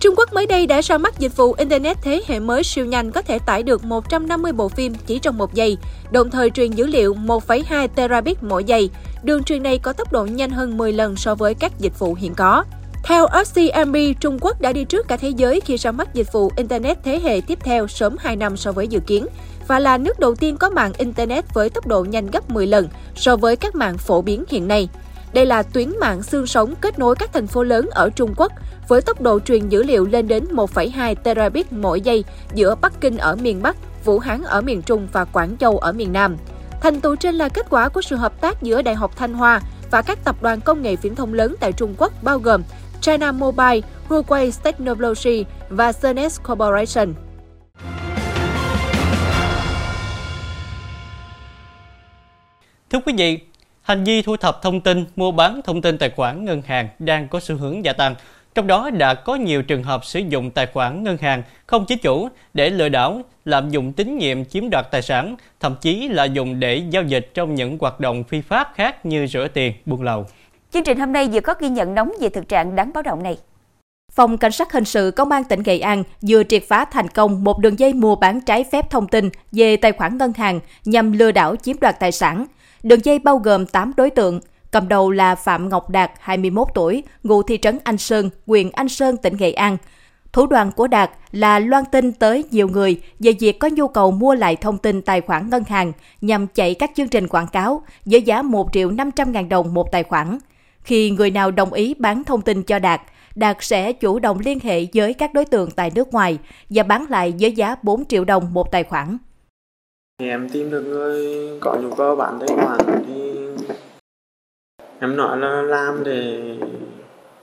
Trung 0.00 0.14
Quốc 0.16 0.32
mới 0.32 0.46
đây 0.46 0.66
đã 0.66 0.80
ra 0.80 0.98
mắt 0.98 1.18
dịch 1.18 1.36
vụ 1.36 1.52
Internet 1.52 1.96
thế 2.02 2.22
hệ 2.26 2.40
mới 2.40 2.64
siêu 2.64 2.86
nhanh 2.86 3.12
có 3.12 3.22
thể 3.22 3.38
tải 3.38 3.62
được 3.62 3.84
150 3.84 4.52
bộ 4.52 4.68
phim 4.68 4.94
chỉ 5.06 5.18
trong 5.18 5.38
một 5.38 5.54
giây, 5.54 5.76
đồng 6.10 6.30
thời 6.30 6.50
truyền 6.50 6.70
dữ 6.70 6.86
liệu 6.86 7.14
1,2 7.14 7.88
terabit 7.88 8.42
mỗi 8.42 8.64
giây. 8.64 8.90
Đường 9.22 9.44
truyền 9.44 9.62
này 9.62 9.78
có 9.78 9.92
tốc 9.92 10.12
độ 10.12 10.24
nhanh 10.24 10.50
hơn 10.50 10.76
10 10.76 10.92
lần 10.92 11.16
so 11.16 11.34
với 11.34 11.54
các 11.54 11.72
dịch 11.78 11.98
vụ 11.98 12.14
hiện 12.14 12.34
có. 12.34 12.64
Theo 13.04 13.26
RCMB, 13.44 13.96
Trung 14.20 14.38
Quốc 14.40 14.60
đã 14.60 14.72
đi 14.72 14.84
trước 14.84 15.08
cả 15.08 15.16
thế 15.16 15.28
giới 15.28 15.60
khi 15.60 15.76
ra 15.76 15.92
mắt 15.92 16.14
dịch 16.14 16.32
vụ 16.32 16.52
Internet 16.56 16.98
thế 17.04 17.20
hệ 17.20 17.40
tiếp 17.46 17.58
theo 17.64 17.86
sớm 17.86 18.16
2 18.18 18.36
năm 18.36 18.56
so 18.56 18.72
với 18.72 18.88
dự 18.88 19.00
kiến 19.00 19.26
và 19.68 19.78
là 19.78 19.98
nước 19.98 20.18
đầu 20.18 20.34
tiên 20.34 20.56
có 20.56 20.70
mạng 20.70 20.92
Internet 20.98 21.54
với 21.54 21.70
tốc 21.70 21.86
độ 21.86 22.04
nhanh 22.04 22.26
gấp 22.26 22.50
10 22.50 22.66
lần 22.66 22.88
so 23.14 23.36
với 23.36 23.56
các 23.56 23.74
mạng 23.74 23.98
phổ 23.98 24.22
biến 24.22 24.44
hiện 24.48 24.68
nay. 24.68 24.88
Đây 25.32 25.46
là 25.46 25.62
tuyến 25.62 25.92
mạng 26.00 26.22
xương 26.22 26.46
sống 26.46 26.74
kết 26.80 26.98
nối 26.98 27.14
các 27.14 27.32
thành 27.32 27.46
phố 27.46 27.62
lớn 27.62 27.88
ở 27.90 28.10
Trung 28.10 28.34
Quốc 28.36 28.52
với 28.88 29.00
tốc 29.00 29.20
độ 29.20 29.40
truyền 29.40 29.68
dữ 29.68 29.82
liệu 29.82 30.06
lên 30.06 30.28
đến 30.28 30.44
1,2 30.52 31.14
terabit 31.14 31.72
mỗi 31.72 32.00
giây 32.00 32.24
giữa 32.54 32.74
Bắc 32.74 33.00
Kinh 33.00 33.16
ở 33.16 33.36
miền 33.36 33.62
Bắc, 33.62 33.76
Vũ 34.04 34.18
Hán 34.18 34.42
ở 34.42 34.60
miền 34.60 34.82
Trung 34.82 35.08
và 35.12 35.24
Quảng 35.24 35.56
Châu 35.60 35.78
ở 35.78 35.92
miền 35.92 36.12
Nam. 36.12 36.36
Thành 36.80 37.00
tựu 37.00 37.16
trên 37.16 37.34
là 37.34 37.48
kết 37.48 37.66
quả 37.70 37.88
của 37.88 38.02
sự 38.02 38.16
hợp 38.16 38.40
tác 38.40 38.62
giữa 38.62 38.82
Đại 38.82 38.94
học 38.94 39.16
Thanh 39.16 39.34
Hoa 39.34 39.60
và 39.90 40.02
các 40.02 40.18
tập 40.24 40.36
đoàn 40.42 40.60
công 40.60 40.82
nghệ 40.82 40.96
viễn 40.96 41.14
thông 41.14 41.34
lớn 41.34 41.54
tại 41.60 41.72
Trung 41.72 41.94
Quốc 41.98 42.12
bao 42.22 42.38
gồm 42.38 42.62
China 43.00 43.32
Mobile, 43.32 43.80
Huawei 44.08 44.50
Technology 44.62 45.44
và 45.68 45.92
Cernes 45.92 46.40
Corporation. 46.42 47.14
Thưa 52.90 52.98
quý 53.06 53.12
vị, 53.16 53.38
hành 53.82 54.04
vi 54.04 54.22
thu 54.22 54.36
thập 54.36 54.62
thông 54.62 54.80
tin, 54.80 55.04
mua 55.16 55.32
bán 55.32 55.60
thông 55.64 55.82
tin 55.82 55.98
tài 55.98 56.10
khoản 56.10 56.44
ngân 56.44 56.62
hàng 56.62 56.88
đang 56.98 57.28
có 57.28 57.40
xu 57.40 57.56
hướng 57.56 57.84
gia 57.84 57.92
tăng. 57.92 58.14
Trong 58.54 58.66
đó 58.66 58.90
đã 58.90 59.14
có 59.14 59.34
nhiều 59.34 59.62
trường 59.62 59.82
hợp 59.82 60.04
sử 60.04 60.20
dụng 60.28 60.50
tài 60.50 60.66
khoản 60.66 61.04
ngân 61.04 61.16
hàng 61.16 61.42
không 61.66 61.84
chính 61.86 61.98
chủ 61.98 62.28
để 62.54 62.70
lừa 62.70 62.88
đảo, 62.88 63.22
lạm 63.50 63.70
dụng 63.70 63.92
tín 63.92 64.18
nhiệm 64.18 64.44
chiếm 64.44 64.70
đoạt 64.70 64.86
tài 64.90 65.02
sản, 65.02 65.36
thậm 65.60 65.76
chí 65.80 66.08
là 66.08 66.24
dùng 66.24 66.60
để 66.60 66.82
giao 66.90 67.02
dịch 67.02 67.30
trong 67.34 67.54
những 67.54 67.78
hoạt 67.80 68.00
động 68.00 68.24
phi 68.24 68.40
pháp 68.40 68.72
khác 68.74 69.06
như 69.06 69.26
rửa 69.26 69.48
tiền, 69.54 69.72
buôn 69.86 70.02
lậu. 70.02 70.26
Chương 70.72 70.84
trình 70.84 70.98
hôm 70.98 71.12
nay 71.12 71.28
vừa 71.32 71.40
có 71.40 71.54
ghi 71.60 71.68
nhận 71.68 71.94
nóng 71.94 72.12
về 72.20 72.28
thực 72.28 72.48
trạng 72.48 72.76
đáng 72.76 72.90
báo 72.94 73.02
động 73.02 73.22
này. 73.22 73.38
Phòng 74.12 74.38
Cảnh 74.38 74.52
sát 74.52 74.72
Hình 74.72 74.84
sự 74.84 75.10
Công 75.10 75.30
an 75.30 75.44
tỉnh 75.44 75.62
Nghệ 75.64 75.78
An 75.78 76.02
vừa 76.22 76.42
triệt 76.44 76.62
phá 76.68 76.84
thành 76.84 77.08
công 77.08 77.44
một 77.44 77.58
đường 77.58 77.78
dây 77.78 77.92
mua 77.92 78.16
bán 78.16 78.40
trái 78.40 78.64
phép 78.72 78.90
thông 78.90 79.08
tin 79.08 79.30
về 79.52 79.76
tài 79.76 79.92
khoản 79.92 80.18
ngân 80.18 80.32
hàng 80.32 80.60
nhằm 80.84 81.12
lừa 81.12 81.32
đảo 81.32 81.56
chiếm 81.56 81.76
đoạt 81.80 82.00
tài 82.00 82.12
sản. 82.12 82.46
Đường 82.82 83.04
dây 83.04 83.18
bao 83.18 83.38
gồm 83.38 83.66
8 83.66 83.92
đối 83.96 84.10
tượng, 84.10 84.40
cầm 84.70 84.88
đầu 84.88 85.10
là 85.10 85.34
Phạm 85.34 85.68
Ngọc 85.68 85.90
Đạt, 85.90 86.10
21 86.20 86.68
tuổi, 86.74 87.02
ngụ 87.22 87.42
thị 87.42 87.58
trấn 87.62 87.78
Anh 87.84 87.98
Sơn, 87.98 88.30
huyện 88.46 88.70
Anh 88.72 88.88
Sơn, 88.88 89.16
tỉnh 89.16 89.36
Nghệ 89.36 89.52
An. 89.52 89.76
Thủ 90.32 90.46
đoàn 90.46 90.70
của 90.76 90.86
Đạt 90.86 91.10
là 91.32 91.58
loan 91.58 91.84
tin 91.92 92.12
tới 92.12 92.44
nhiều 92.50 92.68
người 92.68 93.00
về 93.18 93.32
việc 93.40 93.58
có 93.58 93.68
nhu 93.72 93.88
cầu 93.88 94.10
mua 94.10 94.34
lại 94.34 94.56
thông 94.56 94.78
tin 94.78 95.02
tài 95.02 95.20
khoản 95.20 95.50
ngân 95.50 95.64
hàng 95.64 95.92
nhằm 96.20 96.46
chạy 96.46 96.74
các 96.74 96.90
chương 96.96 97.08
trình 97.08 97.28
quảng 97.28 97.46
cáo 97.52 97.82
với 98.04 98.22
giá 98.22 98.42
1 98.42 98.72
triệu 98.72 98.90
500 98.90 99.32
ngàn 99.32 99.48
đồng 99.48 99.74
một 99.74 99.92
tài 99.92 100.02
khoản. 100.02 100.38
Khi 100.82 101.10
người 101.10 101.30
nào 101.30 101.50
đồng 101.50 101.72
ý 101.72 101.94
bán 101.98 102.24
thông 102.24 102.42
tin 102.42 102.62
cho 102.62 102.78
Đạt, 102.78 103.00
Đạt 103.34 103.56
sẽ 103.60 103.92
chủ 103.92 104.18
động 104.18 104.38
liên 104.44 104.58
hệ 104.62 104.86
với 104.94 105.14
các 105.14 105.34
đối 105.34 105.44
tượng 105.44 105.70
tại 105.70 105.90
nước 105.94 106.12
ngoài 106.12 106.38
và 106.70 106.82
bán 106.82 107.06
lại 107.08 107.34
với 107.40 107.52
giá 107.52 107.76
4 107.82 108.04
triệu 108.04 108.24
đồng 108.24 108.54
một 108.54 108.70
tài 108.72 108.84
khoản. 108.84 109.18
Thì 110.18 110.28
em 110.28 110.48
tìm 110.48 110.70
được 110.70 110.82
người 110.82 111.48
có 111.60 111.76
nhu 111.82 111.94
cầu 111.94 112.16
bán 112.16 112.38
tài 112.40 112.48
khoản 112.56 112.78
thì 113.06 113.32
em 115.00 115.16
nói 115.16 115.38
là 115.38 115.62
làm 115.62 116.04
để 116.04 116.40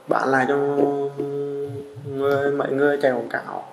bán 0.08 0.28
lại 0.28 0.44
cho 0.48 0.78
người 2.18 2.52
mọi 2.52 2.72
người 2.72 2.96
chạy 3.02 3.12
quảng 3.12 3.28
cáo. 3.28 3.64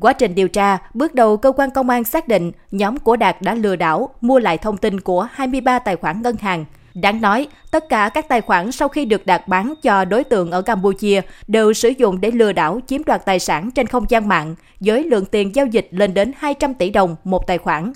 Quá 0.00 0.12
trình 0.12 0.34
điều 0.34 0.48
tra, 0.48 0.78
bước 0.94 1.14
đầu 1.14 1.36
cơ 1.36 1.52
quan 1.52 1.70
công 1.70 1.90
an 1.90 2.04
xác 2.04 2.28
định 2.28 2.52
nhóm 2.70 2.98
của 2.98 3.16
Đạt 3.16 3.42
đã 3.42 3.54
lừa 3.54 3.76
đảo 3.76 4.14
mua 4.20 4.38
lại 4.38 4.58
thông 4.58 4.76
tin 4.76 5.00
của 5.00 5.28
23 5.30 5.78
tài 5.78 5.96
khoản 5.96 6.22
ngân 6.22 6.36
hàng 6.36 6.64
Đáng 7.02 7.20
nói, 7.20 7.48
tất 7.70 7.88
cả 7.88 8.10
các 8.14 8.28
tài 8.28 8.40
khoản 8.40 8.72
sau 8.72 8.88
khi 8.88 9.04
được 9.04 9.26
đạt 9.26 9.48
bán 9.48 9.74
cho 9.82 10.04
đối 10.04 10.24
tượng 10.24 10.50
ở 10.50 10.62
Campuchia 10.62 11.20
đều 11.46 11.72
sử 11.72 11.88
dụng 11.88 12.20
để 12.20 12.30
lừa 12.30 12.52
đảo 12.52 12.80
chiếm 12.86 13.04
đoạt 13.04 13.24
tài 13.24 13.38
sản 13.38 13.70
trên 13.70 13.86
không 13.86 14.04
gian 14.08 14.28
mạng 14.28 14.54
với 14.80 15.04
lượng 15.04 15.24
tiền 15.24 15.54
giao 15.54 15.66
dịch 15.66 15.88
lên 15.90 16.14
đến 16.14 16.32
200 16.36 16.74
tỷ 16.74 16.90
đồng 16.90 17.16
một 17.24 17.46
tài 17.46 17.58
khoản. 17.58 17.92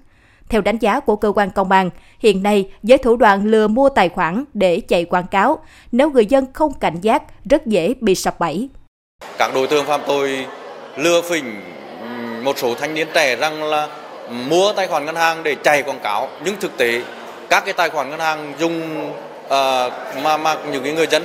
Theo 0.48 0.60
đánh 0.60 0.78
giá 0.78 1.00
của 1.00 1.16
cơ 1.16 1.32
quan 1.34 1.50
công 1.50 1.70
an, 1.70 1.90
hiện 2.18 2.42
nay 2.42 2.70
với 2.82 2.98
thủ 2.98 3.16
đoạn 3.16 3.44
lừa 3.44 3.68
mua 3.68 3.88
tài 3.88 4.08
khoản 4.08 4.44
để 4.54 4.80
chạy 4.80 5.04
quảng 5.04 5.26
cáo, 5.26 5.58
nếu 5.92 6.10
người 6.10 6.26
dân 6.26 6.46
không 6.52 6.72
cảnh 6.74 7.00
giác 7.00 7.22
rất 7.44 7.66
dễ 7.66 7.94
bị 8.00 8.14
sập 8.14 8.40
bẫy. 8.40 8.68
Các 9.38 9.54
đối 9.54 9.66
tượng 9.66 9.86
phạm 9.86 10.00
tội 10.06 10.46
lừa 10.96 11.22
phỉnh 11.22 11.60
một 12.42 12.58
số 12.58 12.74
thanh 12.74 12.94
niên 12.94 13.08
trẻ 13.14 13.36
rằng 13.36 13.62
là 13.62 13.88
mua 14.30 14.72
tài 14.72 14.86
khoản 14.86 15.06
ngân 15.06 15.16
hàng 15.16 15.42
để 15.42 15.54
chạy 15.54 15.82
quảng 15.82 16.00
cáo, 16.02 16.28
nhưng 16.44 16.56
thực 16.60 16.76
tế 16.76 17.02
các 17.48 17.64
cái 17.64 17.72
tài 17.72 17.90
khoản 17.90 18.10
ngân 18.10 18.20
hàng 18.20 18.54
dùng 18.58 19.06
uh, 19.46 19.50
mà 20.22 20.36
mà 20.36 20.56
những 20.72 20.84
cái 20.84 20.92
người 20.92 21.06
dân 21.06 21.22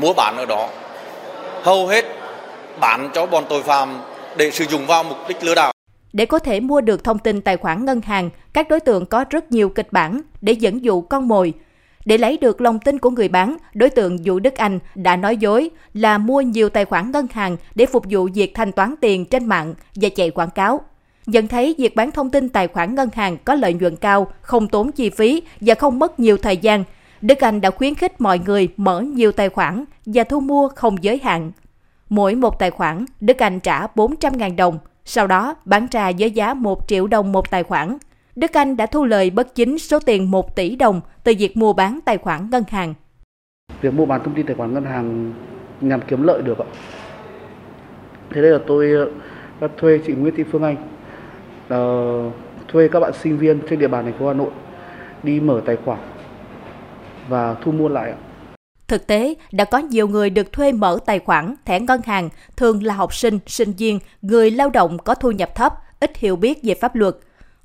mua 0.00 0.12
bán 0.12 0.36
ở 0.36 0.46
đó 0.46 0.68
hầu 1.62 1.86
hết 1.86 2.04
bán 2.80 3.10
cho 3.14 3.26
bọn 3.26 3.44
tội 3.48 3.62
phạm 3.62 4.00
để 4.36 4.50
sử 4.50 4.64
dụng 4.64 4.86
vào 4.86 5.04
mục 5.04 5.18
đích 5.28 5.44
lừa 5.44 5.54
đảo. 5.54 5.72
Để 6.12 6.26
có 6.26 6.38
thể 6.38 6.60
mua 6.60 6.80
được 6.80 7.04
thông 7.04 7.18
tin 7.18 7.40
tài 7.40 7.56
khoản 7.56 7.84
ngân 7.84 8.00
hàng, 8.00 8.30
các 8.52 8.68
đối 8.68 8.80
tượng 8.80 9.06
có 9.06 9.24
rất 9.30 9.52
nhiều 9.52 9.68
kịch 9.68 9.88
bản 9.90 10.20
để 10.40 10.52
dẫn 10.52 10.84
dụ 10.84 11.00
con 11.00 11.28
mồi. 11.28 11.52
Để 12.08 12.18
lấy 12.18 12.38
được 12.40 12.60
lòng 12.60 12.78
tin 12.78 12.98
của 12.98 13.10
người 13.10 13.28
bán, 13.28 13.56
đối 13.74 13.90
tượng 13.90 14.18
Vũ 14.24 14.38
Đức 14.38 14.54
Anh 14.54 14.78
đã 14.94 15.16
nói 15.16 15.36
dối 15.36 15.70
là 15.94 16.18
mua 16.18 16.40
nhiều 16.40 16.68
tài 16.68 16.84
khoản 16.84 17.10
ngân 17.10 17.26
hàng 17.32 17.56
để 17.74 17.86
phục 17.86 18.04
vụ 18.10 18.28
việc 18.34 18.54
thanh 18.54 18.72
toán 18.72 18.94
tiền 19.00 19.24
trên 19.24 19.46
mạng 19.46 19.74
và 19.94 20.08
chạy 20.08 20.30
quảng 20.30 20.50
cáo 20.50 20.80
nhận 21.26 21.48
thấy 21.48 21.74
việc 21.78 21.96
bán 21.96 22.10
thông 22.10 22.30
tin 22.30 22.48
tài 22.48 22.68
khoản 22.68 22.94
ngân 22.94 23.08
hàng 23.12 23.36
có 23.44 23.54
lợi 23.54 23.74
nhuận 23.74 23.96
cao, 23.96 24.26
không 24.40 24.68
tốn 24.68 24.92
chi 24.92 25.10
phí 25.10 25.42
và 25.60 25.74
không 25.74 25.98
mất 25.98 26.20
nhiều 26.20 26.36
thời 26.36 26.56
gian. 26.56 26.84
Đức 27.20 27.44
Anh 27.44 27.60
đã 27.60 27.70
khuyến 27.70 27.94
khích 27.94 28.20
mọi 28.20 28.38
người 28.38 28.68
mở 28.76 29.00
nhiều 29.00 29.32
tài 29.32 29.48
khoản 29.48 29.84
và 30.06 30.24
thu 30.24 30.40
mua 30.40 30.68
không 30.68 31.02
giới 31.02 31.20
hạn. 31.22 31.52
Mỗi 32.08 32.34
một 32.34 32.58
tài 32.58 32.70
khoản, 32.70 33.04
Đức 33.20 33.42
Anh 33.42 33.60
trả 33.60 33.86
400.000 33.86 34.56
đồng, 34.56 34.78
sau 35.04 35.26
đó 35.26 35.54
bán 35.64 35.86
ra 35.90 36.12
với 36.18 36.30
giá 36.30 36.54
1 36.54 36.88
triệu 36.88 37.06
đồng 37.06 37.32
một 37.32 37.50
tài 37.50 37.62
khoản. 37.62 37.98
Đức 38.38 38.56
Anh 38.56 38.76
đã 38.76 38.86
thu 38.86 39.04
lời 39.04 39.30
bất 39.30 39.54
chính 39.54 39.78
số 39.78 39.98
tiền 39.98 40.30
1 40.30 40.56
tỷ 40.56 40.76
đồng 40.76 41.00
từ 41.24 41.32
việc 41.38 41.56
mua 41.56 41.72
bán 41.72 41.98
tài 42.04 42.18
khoản 42.18 42.50
ngân 42.50 42.64
hàng. 42.68 42.94
Việc 43.80 43.94
mua 43.94 44.06
bán 44.06 44.24
thông 44.24 44.34
tin 44.34 44.46
tài 44.46 44.56
khoản 44.56 44.74
ngân 44.74 44.84
hàng 44.84 45.32
nhằm 45.80 46.00
kiếm 46.08 46.22
lợi 46.22 46.42
được 46.42 46.58
ạ. 46.58 46.66
Thế 48.30 48.42
đây 48.42 48.50
là 48.50 48.58
tôi 48.66 49.10
đã 49.60 49.68
thuê 49.76 50.00
chị 50.06 50.12
Nguyễn 50.12 50.34
Thị 50.36 50.44
Phương 50.52 50.62
Anh 50.62 50.76
uh, 51.66 52.32
thuê 52.68 52.88
các 52.88 53.00
bạn 53.00 53.12
sinh 53.22 53.38
viên 53.38 53.60
trên 53.70 53.78
địa 53.78 53.88
bàn 53.88 54.04
thành 54.04 54.18
phố 54.18 54.28
Hà 54.28 54.34
Nội 54.34 54.50
đi 55.22 55.40
mở 55.40 55.62
tài 55.66 55.76
khoản 55.84 55.98
và 57.28 57.54
thu 57.54 57.72
mua 57.72 57.88
lại. 57.88 58.12
Thực 58.88 59.06
tế, 59.06 59.34
đã 59.52 59.64
có 59.64 59.78
nhiều 59.78 60.08
người 60.08 60.30
được 60.30 60.52
thuê 60.52 60.72
mở 60.72 60.98
tài 61.06 61.18
khoản, 61.18 61.54
thẻ 61.64 61.80
ngân 61.80 62.00
hàng, 62.04 62.28
thường 62.56 62.82
là 62.82 62.94
học 62.94 63.14
sinh, 63.14 63.38
sinh 63.46 63.72
viên, 63.72 63.98
người 64.22 64.50
lao 64.50 64.70
động 64.70 64.98
có 64.98 65.14
thu 65.14 65.30
nhập 65.30 65.54
thấp, 65.54 65.74
ít 66.00 66.16
hiểu 66.16 66.36
biết 66.36 66.58
về 66.62 66.74
pháp 66.74 66.96
luật. 66.96 67.16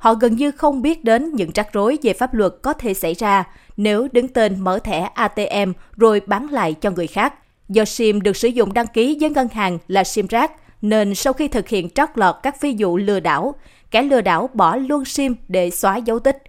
Họ 0.04 0.14
gần 0.14 0.36
như 0.36 0.52
không 0.52 0.82
biết 0.82 1.04
đến 1.04 1.32
những 1.34 1.52
rắc 1.56 1.74
rối 1.74 1.98
về 2.02 2.14
pháp 2.14 2.34
luật 2.34 2.54
có 2.62 2.74
thể 2.74 2.94
xảy 2.94 3.14
ra 3.14 3.44
nếu 3.78 4.08
đứng 4.12 4.28
tên 4.28 4.60
mở 4.60 4.80
thẻ 4.80 5.00
ATM 5.00 5.72
rồi 5.98 6.22
bán 6.26 6.48
lại 6.48 6.74
cho 6.74 6.92
người 6.92 7.08
khác. 7.08 7.34
Do 7.70 7.86
SIM 7.86 8.22
được 8.22 8.38
sử 8.38 8.48
dụng 8.48 8.74
đăng 8.74 8.88
ký 8.88 9.18
với 9.22 9.30
ngân 9.30 9.48
hàng 9.48 9.78
là 9.88 10.04
SIM 10.04 10.28
rác, 10.28 10.52
nên 10.82 11.16
sau 11.16 11.34
khi 11.34 11.48
thực 11.48 11.68
hiện 11.68 11.90
trót 11.90 12.10
lọt 12.16 12.36
các 12.44 12.60
phi 12.60 12.76
vụ 12.80 12.98
lừa 12.98 13.20
đảo, 13.20 13.56
kẻ 13.92 14.02
lừa 14.02 14.22
đảo 14.22 14.50
bỏ 14.54 14.76
luôn 14.76 15.06
SIM 15.06 15.36
để 15.48 15.70
xóa 15.70 15.98
dấu 15.98 16.20
tích. 16.20 16.44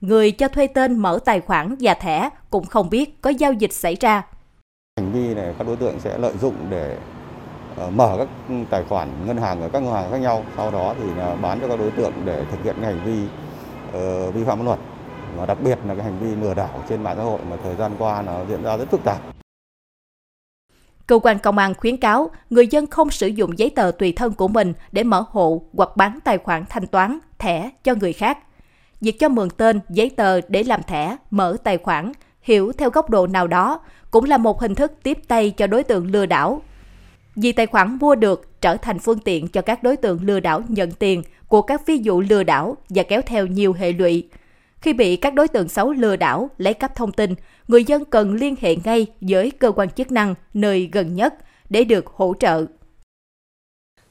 Người 0.00 0.30
cho 0.30 0.48
thuê 0.48 0.66
tên 0.66 0.98
mở 0.98 1.18
tài 1.24 1.40
khoản 1.40 1.76
và 1.80 1.94
thẻ 1.94 2.30
cũng 2.50 2.66
không 2.66 2.90
biết 2.90 3.22
có 3.22 3.30
giao 3.30 3.52
dịch 3.52 3.72
xảy 3.72 3.96
ra. 4.00 4.22
Hành 5.00 5.12
vi 5.12 5.34
này 5.34 5.54
các 5.58 5.66
đối 5.66 5.76
tượng 5.76 6.00
sẽ 6.00 6.18
lợi 6.18 6.32
dụng 6.40 6.54
để 6.70 6.96
Ờ, 7.76 7.90
mở 7.90 8.16
các 8.18 8.28
tài 8.70 8.84
khoản 8.84 9.08
ngân 9.26 9.36
hàng 9.36 9.60
ở 9.60 9.68
các 9.68 9.82
ngân 9.82 9.92
hàng 9.92 10.10
khác 10.10 10.18
nhau, 10.18 10.44
sau 10.56 10.70
đó 10.70 10.94
thì 10.98 11.04
bán 11.42 11.58
cho 11.60 11.68
các 11.68 11.78
đối 11.78 11.90
tượng 11.90 12.12
để 12.24 12.44
thực 12.50 12.64
hiện 12.64 12.82
hành 12.82 13.00
vi 13.04 13.22
uh, 13.88 14.34
vi 14.34 14.44
phạm 14.44 14.58
pháp 14.58 14.64
luật 14.64 14.78
và 15.36 15.46
đặc 15.46 15.58
biệt 15.62 15.78
là 15.86 15.94
cái 15.94 16.04
hành 16.04 16.18
vi 16.18 16.42
lừa 16.42 16.54
đảo 16.54 16.82
trên 16.88 17.02
mạng 17.02 17.14
xã 17.16 17.22
hội 17.22 17.38
mà 17.50 17.56
thời 17.64 17.74
gian 17.76 17.92
qua 17.98 18.22
nó 18.22 18.40
diễn 18.48 18.62
ra 18.62 18.76
rất 18.76 18.90
phức 18.90 19.04
tạp. 19.04 19.18
Cơ 21.06 21.18
quan 21.22 21.38
công 21.38 21.58
an 21.58 21.74
khuyến 21.74 21.96
cáo 21.96 22.30
người 22.50 22.66
dân 22.66 22.86
không 22.86 23.10
sử 23.10 23.26
dụng 23.26 23.58
giấy 23.58 23.70
tờ 23.70 23.90
tùy 23.98 24.12
thân 24.16 24.32
của 24.32 24.48
mình 24.48 24.72
để 24.92 25.04
mở 25.04 25.24
hộ 25.30 25.62
hoặc 25.72 25.96
bán 25.96 26.18
tài 26.24 26.38
khoản 26.38 26.64
thanh 26.68 26.86
toán, 26.86 27.18
thẻ 27.38 27.70
cho 27.84 27.94
người 27.94 28.12
khác. 28.12 28.38
việc 29.00 29.18
cho 29.18 29.28
mượn 29.28 29.50
tên, 29.50 29.80
giấy 29.88 30.10
tờ 30.10 30.40
để 30.48 30.62
làm 30.62 30.82
thẻ, 30.82 31.16
mở 31.30 31.56
tài 31.64 31.78
khoản, 31.78 32.12
hiểu 32.40 32.72
theo 32.78 32.90
góc 32.90 33.10
độ 33.10 33.26
nào 33.26 33.46
đó 33.46 33.80
cũng 34.10 34.24
là 34.24 34.36
một 34.36 34.60
hình 34.60 34.74
thức 34.74 34.92
tiếp 35.02 35.18
tay 35.28 35.50
cho 35.50 35.66
đối 35.66 35.84
tượng 35.84 36.10
lừa 36.10 36.26
đảo. 36.26 36.62
Vì 37.36 37.52
tài 37.52 37.66
khoản 37.66 37.98
mua 38.00 38.14
được 38.14 38.60
trở 38.60 38.76
thành 38.76 38.98
phương 38.98 39.18
tiện 39.18 39.48
cho 39.48 39.62
các 39.62 39.82
đối 39.82 39.96
tượng 39.96 40.18
lừa 40.22 40.40
đảo 40.40 40.62
nhận 40.68 40.90
tiền 40.90 41.22
của 41.48 41.62
các 41.62 41.86
ví 41.86 41.98
dụ 41.98 42.20
lừa 42.20 42.42
đảo 42.42 42.76
và 42.88 43.02
kéo 43.02 43.22
theo 43.26 43.46
nhiều 43.46 43.72
hệ 43.72 43.92
lụy. 43.92 44.28
Khi 44.80 44.92
bị 44.92 45.16
các 45.16 45.34
đối 45.34 45.48
tượng 45.48 45.68
xấu 45.68 45.92
lừa 45.92 46.16
đảo 46.16 46.50
lấy 46.58 46.74
cắp 46.74 46.94
thông 46.94 47.12
tin, 47.12 47.34
người 47.68 47.84
dân 47.84 48.04
cần 48.04 48.34
liên 48.34 48.54
hệ 48.60 48.76
ngay 48.84 49.06
với 49.20 49.50
cơ 49.50 49.70
quan 49.70 49.90
chức 49.90 50.12
năng 50.12 50.34
nơi 50.54 50.88
gần 50.92 51.14
nhất 51.14 51.34
để 51.70 51.84
được 51.84 52.06
hỗ 52.06 52.34
trợ. 52.40 52.66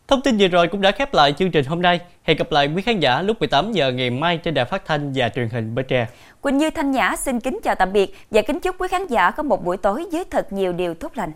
Thông 0.07 0.21
tin 0.21 0.37
vừa 0.37 0.47
rồi 0.47 0.67
cũng 0.67 0.81
đã 0.81 0.91
khép 0.91 1.13
lại 1.13 1.33
chương 1.33 1.51
trình 1.51 1.65
hôm 1.65 1.81
nay. 1.81 1.99
Hẹn 2.23 2.37
gặp 2.37 2.51
lại 2.51 2.69
quý 2.75 2.81
khán 2.81 2.99
giả 2.99 3.21
lúc 3.21 3.39
18 3.39 3.71
giờ 3.71 3.91
ngày 3.91 4.09
mai 4.09 4.37
trên 4.37 4.53
đài 4.53 4.65
phát 4.65 4.85
thanh 4.85 5.11
và 5.15 5.29
truyền 5.29 5.49
hình 5.49 5.75
Bến 5.75 5.85
Tre. 5.87 6.07
Quỳnh 6.41 6.57
Như 6.57 6.69
Thanh 6.69 6.91
Nhã 6.91 7.15
xin 7.15 7.39
kính 7.39 7.59
chào 7.63 7.75
tạm 7.75 7.93
biệt 7.93 8.15
và 8.31 8.41
kính 8.41 8.59
chúc 8.59 8.75
quý 8.79 8.87
khán 8.87 9.07
giả 9.07 9.31
có 9.31 9.43
một 9.43 9.65
buổi 9.65 9.77
tối 9.77 10.05
với 10.11 10.23
thật 10.31 10.53
nhiều 10.53 10.73
điều 10.73 10.93
tốt 10.93 11.11
lành. 11.15 11.31